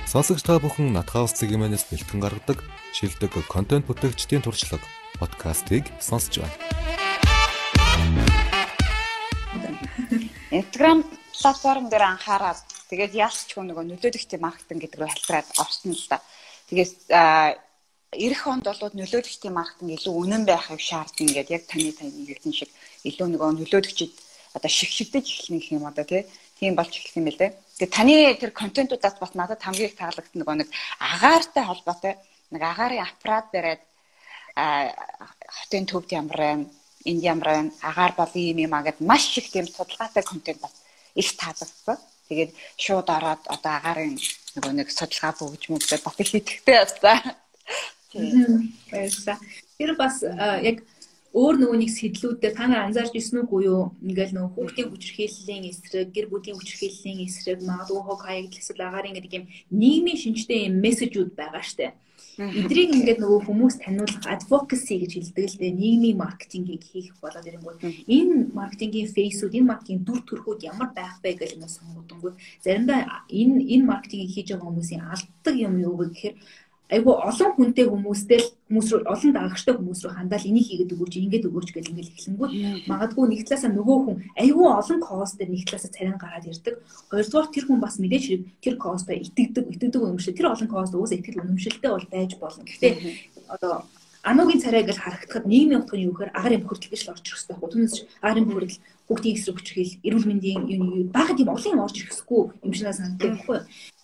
[0.09, 2.65] Сонсогч та бүхэн Натхаус цэгийн бэлтгэн гаргадаг
[2.97, 4.81] шилдэг контент бүтээгчдийн туршлага
[5.19, 6.84] подкастыг сонсож байна.
[10.75, 11.07] Instagram
[11.39, 12.59] платформ дээр анхаарал
[12.91, 16.19] тэгээд хүн нөгөө нөлөөлөгчтэй маркетинг гэдэг рүү халтраад орсон л да.
[16.67, 16.91] Тэгээд
[18.11, 22.71] эх онд бол нөлөөлөгчтэй маркетинг илүү үнэн байхыг шаардна гэдэг яг таны таны хэлсэн шиг
[23.07, 24.13] илүү нөгөө нөлөөлөгчд
[24.51, 26.03] одоо шигшигдэж эхлэх юм одоо
[26.59, 27.55] тийм болж эхлэх юм байлээ.
[27.79, 30.69] Тэгээд таны тэр контентуудаас бас надад хамгийн их таалагдсан нөгөө нэг
[30.99, 32.19] агаартай холбоотой
[32.51, 33.81] нэг агарын аппарат бариад
[35.55, 36.67] хотын төвд ямар байна
[37.05, 40.73] энд ямар байна агаар бол ийм юм а гэд маш их тийм судалгаатай контент бас
[41.15, 41.97] их таалагдсан.
[42.29, 42.51] Тэгээд
[42.83, 44.17] шууд ороод одоо агарын
[44.55, 47.17] нөгөө нэг судалгаа бүгж мөгдөд бас их идэвхтэй явсан.
[48.11, 48.73] Тийм.
[48.91, 49.37] Баярлалаа.
[49.77, 50.77] Тэр бас яг
[51.35, 53.91] өөр нөгөө нэг сэтлүүдээр та нар анзаарч ирсэн үгүй юу?
[53.99, 59.33] Ингээл нөгөө хүүхдийн хүчирхийллийн эсрэг, гэр бүлийн хүчирхийллийн эсрэг, магадгүй хог хаягдл эсвэл агаарын гэдэг
[59.35, 61.91] юм нийгмийн шинжтэй юм мессежүүд байгаа штэ.
[62.35, 65.71] Эдрийг ингээд нөгөө хүмүүс таниулах advocacy гэж хэлдэг л дээ.
[65.71, 67.79] Нийгмийн маркетингийг хийх болоод ирэнгүүт
[68.11, 73.55] энэ маркетингийн фейсүүд, энэ маркетингийн дүр төрхүүд ямар байх вэ гэж ингээд сонгогдонгууд заримдаа энэ
[73.73, 76.35] энэ маркетингийг хийж байгаа хүмүүсийн алддаг юм юу гэхээр
[76.89, 81.13] айгу олон хүнтэй хүмүүстэй л хүмүүс рүү олон дагагчтай хүмүүс рүү хандаал энийг хийгээд өгөөч
[81.17, 82.53] ингээд өгөөч гэж ингээд эхлэнгүүт
[82.85, 86.75] магадгүй нэг талаасаа нөгөө хүн айгу олон кост дээр нэг талаасаа царин гараад ирдэг.
[87.09, 90.37] Хоёрдугаар тэр хүн бас мэдээж хэрэг тэр костоо итгэдэг итгэдэг юм шиг.
[90.37, 92.61] Тэр олон кост уусаа итгэл үнэмшилтэй бол байж болно.
[92.61, 92.93] Гэхдээ
[93.49, 93.89] одоо
[94.25, 97.69] ануугийн царай гэж харагдахад нийгмийн утгын юу гэхээр агарын бохирдол гэж л орж ирэх хэрэгтэй.
[97.69, 102.73] Түүнээс агарын бохирдол хүүхдийн эсрэг хүчрхийл, эрүүл мэндийн юу багт юм олон орж ирэхгүй юм
[102.73, 103.59] шиг санагддаг байхгүй.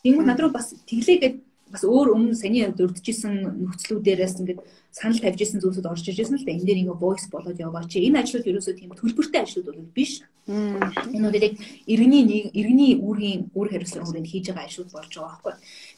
[0.06, 1.36] Тэнгүүд над руу бас тэглээгээд
[1.72, 4.59] бас өөр өмнө саний хувьд урдчихсан нөхцлүүдээрээс ингээд
[4.91, 7.88] санал тавьж исэн зүйлсүүд орж иж исэн л да энэ дээр ингээ voice болоод яваа
[7.88, 10.19] чи энэ ажлууд ерөөсөө тийм төлбөртэй ажлууд бол биш.
[10.51, 11.53] Энэ үедээ
[11.88, 15.53] иргэний нэг иргэний үүргийн үр хариуцлага хүрээнд хийж байгаа ажлууд болж байгаа байхгүй.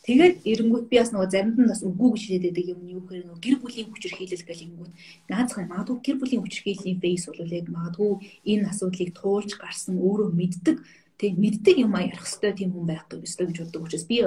[0.06, 3.26] Тэгээд эренгүүт би бас нөгөө заримд нь бас үгүй гэж хэлээд байдаг юм юу гэхээр
[3.26, 4.92] нөгөө гэр бүлийн хүчирхийлэл гэх юмгууд
[5.32, 8.12] наацхан магадгүй гэр бүлийн хүчирхийллийн фейс бол яг магадгүй
[8.52, 10.76] энэ асуудлыг туулж гарсан өөрөө мэддэг
[11.18, 14.18] тэг мэддэг юм а ярих хэвээр тийм хүн байх ёстой гэж боддог учраас би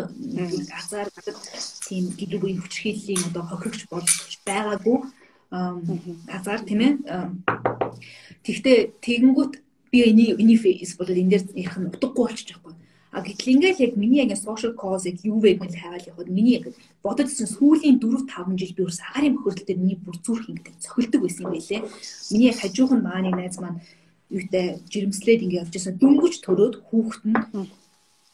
[0.71, 1.37] газар гадаг
[1.89, 4.11] тийм гэр бүлийн хүчрхийллийн одоо хохирогч болж
[4.47, 4.99] байгаагүй.
[6.31, 6.93] Газар тийм ээ
[8.47, 9.55] тэгтээ тэгэнгүүт
[9.91, 12.75] би эний эний фейс болоод энэ дээр ярих нь утгагүй болчих жоохгүй
[13.17, 16.61] А гэтэл ингээл яг миний яг social cause яг юу вэ гэж хайвал явахад миний
[16.61, 16.69] яг
[17.01, 20.85] бодож ирсэн сүүлийн 4 5 жил би ус агарын бохирдол дээр миний бүр зүрх ингээд
[20.85, 21.81] цохилдог байсан юм байлээ.
[22.29, 23.81] Миний яг хажуухан мааны найз маань
[24.31, 27.39] юутай жирэмслээд ингэ явж байсан дөнгөж төрөөд хүүхэд нь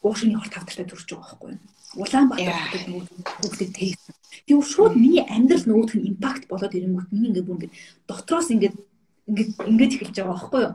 [0.03, 1.61] уушны хорт тавтартай төрж байгаа байхгүй юу.
[1.93, 3.07] Улаанбаатар хотод
[3.41, 4.13] хүүхдээ тээсэн.
[4.47, 7.71] Тийм шууд миний амьдрал нөгөөх нь импакт болоод ирэнгүүт миний ингээ бүр ингээ
[8.09, 8.73] дотроос ингээ
[9.23, 10.73] ингээд ингээд эхэлж байгаа байхгүй юу.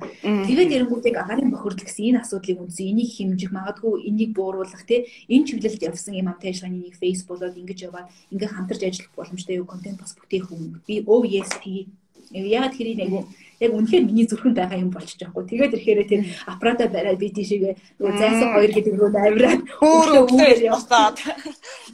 [0.49, 5.45] Тэгээд эрэнгүүдийг агарын бохирдол гэсэн энэ асуудлыг үнсэн энийг хэмжих магадгүй энийг бууруулах те энэ
[5.53, 9.69] чиглэлд явсан юм амтай ажиллагааны нэг фейс болоод ингэж яваад ингээд хамтарч ажиллах боломжтой юу
[9.69, 10.81] контент бас бүтээх хүн.
[10.89, 11.93] Би OESP
[12.33, 13.11] яагаад тэр нэг
[13.59, 15.45] яг үнэхээр миний зүрхэнд байгаа юм болчих жоохгүй.
[15.51, 20.61] Тэгээд ирэхээр тэр аппарата бариад би тийшээгээ нөгөө зайсан хоёр гэдэг рүү авираад өөрөө үгээр
[20.70, 21.16] явсаад.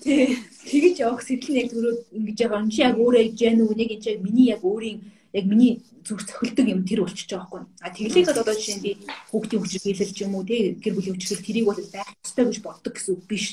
[0.04, 3.74] Тэгэж явах сэтэл нь яг түрүү ингэж байгаа юм чи яг өөрөө яг гэн үү
[3.80, 4.98] нэг энэ яг миний яг өөрийн
[5.32, 5.72] яг миний
[6.04, 7.62] зүрх цохилдог юм тэр болчихж байгаа байхгүй.
[7.80, 8.90] А тэглээгээд одоо жишээ нь би
[9.32, 12.92] хүүхдийн хүчрхийлэл ч юм уу тий гэр бүлийн хүчрхийлэл тэрийг бол байх ёстой гэж боддог
[12.92, 13.44] гэсэн үг биш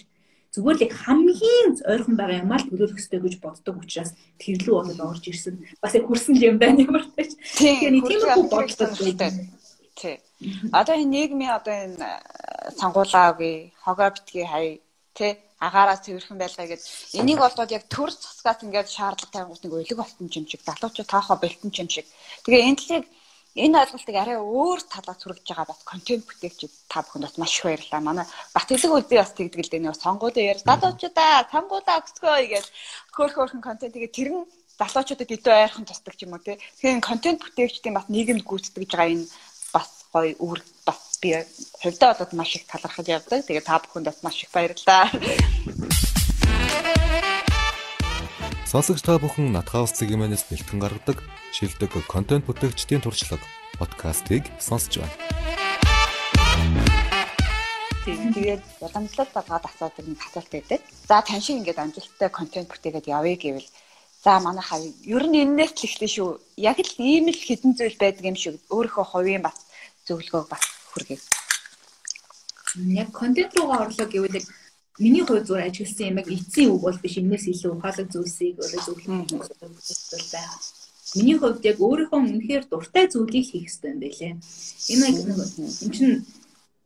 [0.51, 4.75] зүгээр л яг хамгийн ойрхон байгаа юм аа л төлөөлөх хэрэгтэй гэж боддог учраас тэрлүү
[4.75, 5.55] болоод орж ирсэн.
[5.79, 7.31] Бас яг хүрсэн юм байна ямар тач.
[7.39, 9.33] Тэгэхээр тийм их боддог байдаг.
[9.95, 10.15] Тий.
[10.75, 12.11] Одоо энэ нийгмийн одоо энэ э,
[12.79, 14.81] сангуулаагүй хогоо битгий хай
[15.15, 16.81] тий агаараа цэвэрхэн байлгаа гэд
[17.19, 21.37] энийг болоод яг төр цацгаас ингээд шаардлага тавингууд нэг өлег болтон юм шиг залуучууд таахаа
[21.37, 22.07] бэлтэн юм шиг.
[22.43, 23.05] Тэгээ энэ талыг
[23.55, 27.63] энэ ойлголтыг арай өөр талаар сургаж байгаа бас контент бүтээгчид та бүхэнд бас маш их
[27.67, 27.99] баярлалаа.
[27.99, 28.25] Манай
[28.55, 32.65] Батгэлэг үл би бас тэгдэг л дээ нэг сонгуулийн яар залуучуудаа сонгуулаа өгсгөө гэж
[33.11, 34.47] хөөх хөөхөн контент тэгээ тэр нь
[34.79, 36.55] залуучуудад илүү ойрхон тусдаг юм уу те.
[36.79, 39.27] Тэгэхээр контент бүтээгчдийн бас нийгэмд гүйцэтгэж байгаа энэ
[39.75, 41.29] бас гоё үр бас би
[41.83, 43.43] хувьдаа болоод маш их талархаж явдаг.
[43.43, 45.11] Тэгээ та бүхэнд бас маш их баярлалаа.
[48.71, 51.19] Сонсогч та бүхэн Натхаус цэгийн бэлтгэн гаргадаг
[51.51, 53.43] шилдэг контент бүтээгчдийн туршлага
[53.75, 55.11] подкастыг сонсож байна.
[58.07, 60.79] Тэгээд уламжлалт болгоод асуудаг нэг асуулт байдаг.
[61.03, 63.67] За тань шиг ингээд амжилттай контент бүтээгээд явъя гэвэл
[64.23, 66.39] за манайхаа ер нь энэс л ихлэ шүү.
[66.55, 69.67] Яг л ийм л хідэн зүйл байдаг юм шиг өөрийнхөө хувийн бас
[70.07, 70.63] зөвлөгөөг бас
[70.95, 71.19] хүргэе.
[73.03, 74.47] Яг контент руугаа орлоо гэвэл
[74.99, 78.81] миний хувьд зүгээр ажигласан юм яг эцсийн үг бол биш юмнээс илүү ухаалаг зүйлсийг өөрөө
[78.85, 80.55] зөвлөх зүйл байна.
[81.15, 84.33] Миний хувьд яг өөрийнхөө үнэхээр дуртай зүйлийг хийх хэрэгтэй юм байлээ.
[84.91, 85.17] Энэ яг
[85.83, 86.15] юм чинь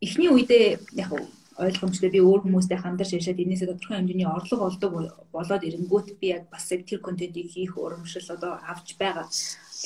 [0.00, 0.66] эхний үедээ
[1.02, 1.10] яг
[1.56, 4.92] ойлгомжтой би өөр хүмүүстэй хамтарч yaşаад энээсээ тодорхой хэмжээний орлого олдог
[5.32, 9.24] болоод ирэнгүүт би яг бас яг тэр контентийг хийх урамшил одоо авч байгаа.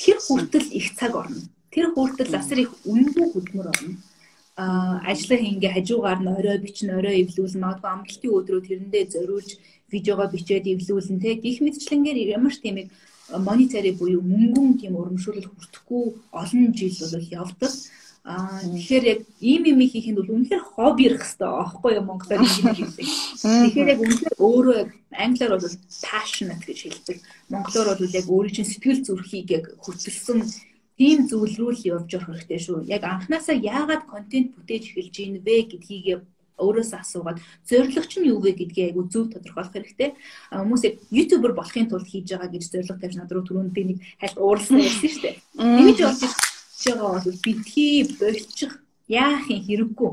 [0.03, 1.41] Тэр хүртэл их цаг орно.
[1.71, 3.95] Тэр хүртэл асар их үнэгүй хөдөлмөр орно
[5.11, 9.49] ажлаа ингээ хажуугаар нь орой бичнэ орой эвлүүлнэ магадгүй амралтын өдрөө тэрэндээ зориулж
[9.91, 12.89] видеого бичээд эвлүүлнэ те гих мэтчлэнгээр ямар ч тийм их
[13.39, 17.71] монитори буюу мөнгөн тийм урамшуулал хүртэхгүй олон жил бол явдаг.
[18.23, 22.77] Аа тэгэхээр яг ийм юм хийхэд бол үнэхээр хобби ирэх хэрэгтэй аахгүй юу монголоор ингэ
[22.77, 23.07] хэлдэг.
[23.41, 24.79] Тэгэхээр яг үнэхээр өөрөө
[25.25, 27.17] англиар бол passionate гэж хэлдэг.
[27.49, 30.39] Монголоор бол яг өөрийн чинь сэтгэл зүрхийг яг хөтөлсөн
[31.01, 32.85] тийм зүйл рүү л явж явах хэрэгтэй шүү.
[32.85, 36.21] Яг анханасаа яагаад контент бүтээж эхэлж ийн вэ гэдгийг
[36.61, 40.13] өөрөөсөө асуугаад зорилго чинь юу вэ гэдгийг айгу зөв тодорхойлох хэрэгтэй.
[40.53, 43.97] Хүмүүс яг ютубер болохын тулд хийж байгаа гэж зорилго тавьж над руу түрүүнд би нэг
[44.21, 45.35] хальт уурласан байсан шүү дээ.
[45.57, 46.37] Тэгэж орж ирж
[46.85, 48.71] байгаа бол битгий болчих
[49.09, 50.11] яах юм хэрэггүй.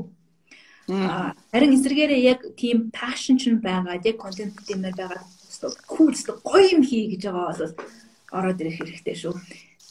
[1.53, 5.21] Харин эсвэргээрээ яг тийм пашн ч байгаа, яг контент бүтэмээр байгаа
[5.85, 7.73] cool гоё юм хий гэж байгаа бол
[8.33, 9.37] ороод ирэх хэрэгтэй шүү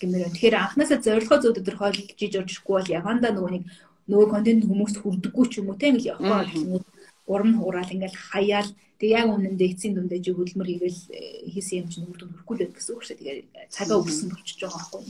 [0.01, 0.33] гэмээр.
[0.33, 3.65] Тэгэхээр анхнаасаа зорилгоо зөв тодорхойлж иж орчихгүй бол явандаа нөгөө нэг
[4.09, 6.87] нөгөө контент хүмүүст хүрдэггүй ч юм уу те ингээл явахгүй бол
[7.29, 11.89] урам хураал ингээл хаяал тэг яг үнэндээ эцсийн дүндээ жи хөдөлмөр хийгээл э, хийсэн юм
[11.93, 13.17] чинь үр дүн хүрхгүй л байх гэсэн үг шүү.
[13.21, 13.41] Тэгэхээр
[13.71, 15.03] цагаа өвсөн болчихж байгаа байхгүй.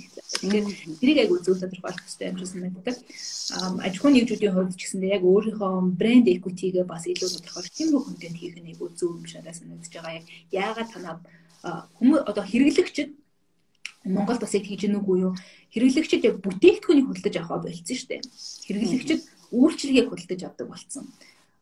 [0.45, 0.66] Тэгэхээр
[1.01, 2.97] тэрийг айгу зөв тодорхойлох хэрэгтэй юм шиг санагддаг.
[3.80, 8.36] Аж ахуйн нэгжүүдийн хувьд ч гэсэндээ яг өөрийнхөө брэнд эквитигээ бас илүү тодорхойлох тиймэрхүү контент
[8.36, 10.20] хийх нь айгу зөв юм шиг санагдаж байгаа.
[10.20, 11.16] Яг яагаад танаа
[11.97, 13.09] хүмүүс одоо хэрэглэгчд
[14.09, 15.32] Монголд бас яг хийж гэнэ үгүй юу?
[15.72, 18.20] Хэрэглэгчид яг бүтээгдэхүүнийг худалдаж авах болцсон шүү дээ.
[18.66, 19.20] Хэрэглэгчид
[19.52, 21.04] үйлчлэгийг худалдаж авдаг болцсон.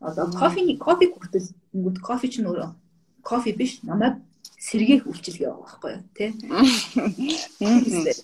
[0.01, 1.51] Одоо кофений кофе хүртэл
[2.03, 2.71] кофе ч нөрөө
[3.27, 4.23] кофе биш намайг
[4.67, 6.31] сэргээх үйлчлэгээ байгаа байхгүй юу тий.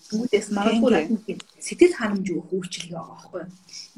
[0.08, 3.50] Түүнээс магадгүй сэтгэл ханамж өгөх үйлчлэгээ байгаа байхгүй юу.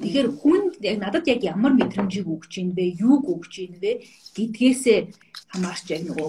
[0.03, 3.93] Тэгэхээр хүн яг надад яг ямар мэдрэмжийг өгч ийн вэ, юуг өгч ийн вэ
[4.37, 4.99] гэдгээсээ
[5.55, 6.29] хамаарч яг нөгөө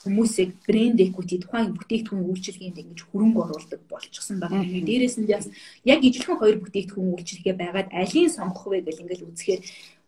[0.00, 4.64] хүмүүсийг брэнд equity тухайн бүтээгдэхүүн үйлчилгээнд ингэж хөрөнгө оруулдаг болчихсон байна.
[4.64, 5.52] Дээрээс нь бас
[5.84, 9.60] яг ижилхэн хоёр бүтээгдэхүүн үйлчилгээ байгаад алийн сонгох вэ гэж ингээл үзэхээр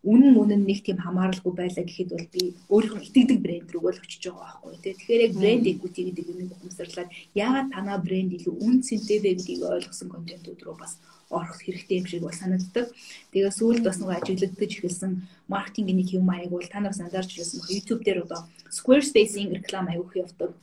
[0.07, 4.23] үнэн мөн нэг тийм хамааралгүй байлаа гэхэд бол би өөрийнхөө итгэдэг брэнд рүү л очиж
[4.23, 4.93] байгаа байхгүй тий.
[4.95, 9.61] Тэгэхээр яг брэнд equity гэдэг юм ухамсарлаад яагаад танаа брэнд илүү үн цэнтэй вэ гэдгийг
[9.67, 10.93] ойлгосон контентууд руу бас
[11.29, 12.87] орох хэрэгтэй юм шиг бол санагддаг.
[13.35, 15.11] Тэгээ сүүлд бас нөгөө ажиглагдаж эхэлсэн
[15.51, 17.69] маркетингийн нэг юм аяг бол та нар сандарч ирсэн баг.
[17.75, 20.55] YouTube дээр одоо Squarespace-ийн реклам аявуух явдаг.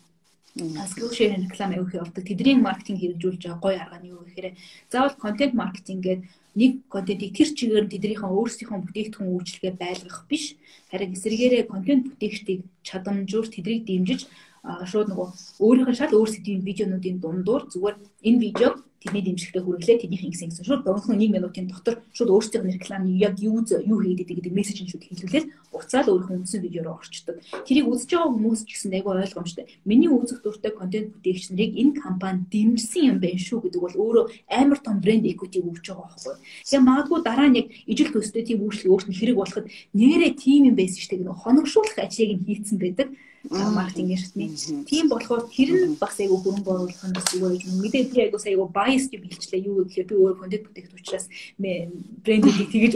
[0.57, 2.25] Skillshare реклам аявуух явдаг.
[2.25, 4.57] Тэдний маркетинг хэрэгжүүлж байгаа гоё арга нь юу гэхээр
[4.89, 6.25] заавал контент маркетинг гэдэг
[6.55, 10.45] нэг контентийг тэр чигээр тэднийхэн өөрсдийнхөө бүтээгдэхүүн үйлчилгээ байлгах биш.
[10.91, 14.21] Харин эсрэгээрээ контент бүтээгчдийг чадамжуур тэдрийг дэмжиж
[14.65, 15.29] шууд нөгөө
[15.61, 17.97] өөрийнхөө шал өөр сэдвийн видеонуудын дундуур зүгээр
[18.29, 18.75] энэ видеог
[19.05, 23.37] тэдний дэмжлэгтэй хүргэлээ тэднийх ингэсэн гэсэн шууд дөнгөсөн 1 минутын дотор шууд өөрсдийн рекламны яг
[23.37, 27.37] юу юу хийгээд гэдэг мессежийг шууд хэлүүлээд буцаал өөрийнхөө үндсэн видео руу орчдөг.
[27.69, 29.65] Тэрийг үзэж байгаа хүмүүс ч гэсэн айгүй ойлгомжтой.
[29.85, 34.25] Миний үзэх дуртай контент бүтээгч нарыг энэ компани дэмжсэн юм байна шүү гэдэг бол өөрөө
[34.49, 36.35] амар том брэнд equity өгч байгаа байхгүй.
[36.65, 40.73] Тэгээ магадгүй дараа нь яг ижил төстэй тийм үйлчлэг өөрт нь хэрэг болоход нэрээ тийм
[40.73, 41.29] юм байсан шүү дээ.
[41.29, 43.09] Нэг хоногшуулах ажлыг нь хийцэн байдаг
[43.51, 44.49] маркетинг шатны.
[44.89, 48.41] Тийм болохоор тэр нь бас айгүй хөрөнгө оруулах нь бас юу гэж мэдээ би айгүй
[48.41, 51.27] айгүй bias гэж хэлчлээ юу гэхээр би өөр контент бүтээгт учраас
[51.59, 52.93] брендийг тэгэж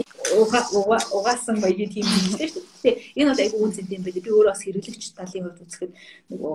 [1.13, 2.95] угаасан баяа тийм хэлсэн шүү дээ.
[3.19, 4.25] Энэ бол айгүй үнцэнтэй юм байна.
[4.25, 5.91] Би өөрөө бас хэрэглэгч талын хувьд үзэхэд
[6.33, 6.53] нөгөө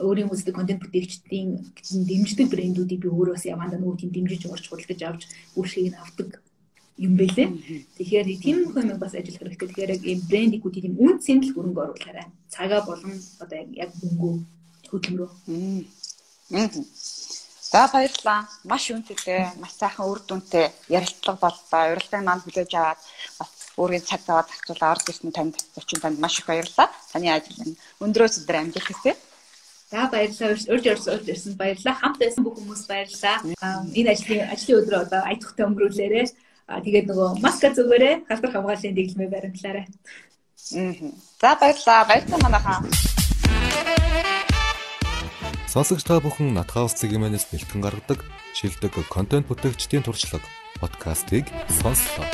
[0.00, 1.48] өөрийн үздэг контент бүтээгчдийн
[2.08, 5.22] дэмждэг брэндүүдийг би өөрөө бас явандаа нөгөө тийм дэмжиж урьж худалдаж авч
[5.56, 6.40] үйлчлэгийг авдаг
[6.96, 7.48] юм бэлээ.
[7.96, 9.68] Тэгэхээр тийм хүмүүс бас ажиллах хэрэгтэй.
[9.68, 12.26] Тэгэхээр яг ийм брендикүүд ийм үн цэнэл хөрөнгө оруулаарай.
[12.48, 14.30] Цагаа болон одоо яг мөнгө
[14.88, 15.30] хөдөлмөрөө.
[17.76, 18.48] За баярлалаа.
[18.64, 21.82] Маш үнэтэй, маш сайхан үр дүнтэй ярилцлага боллоо.
[21.92, 23.00] Урилгыг манд хүлээж аваад
[23.38, 26.88] бас өөрийн цаг таваад авчулаа орж ирсэн танд зочин танд маш их баярлалаа.
[27.12, 29.12] Таны ажил нь өндрөөс өдөр амжилт хүсье.
[29.90, 30.56] За баярлалаа.
[30.72, 32.00] Урьж орж ирсэн баярлалаа.
[32.00, 33.36] Хамт байсан бүх хүмүүс баярлалаа.
[33.98, 36.26] Энэ ажлын ажлын өдрөө одоо аятухтай өнгөрүүлээрэй.
[36.66, 39.86] А тэгээд нөгөө маска зүгээрээ халдвар хамгааллын дэглэмээ баримтлаарай.
[40.74, 40.92] Аа.
[41.38, 42.08] За баярлалаа.
[42.10, 42.78] Баярлалаа манайхаа.
[45.70, 48.20] Сонсогч та бүхэн Натхаус цэгмэнээс бэлтгэн гаргадаг
[48.58, 50.42] шилдэг контент бүтээгчдийн туршлага
[50.82, 52.26] подкастыг сонслоо.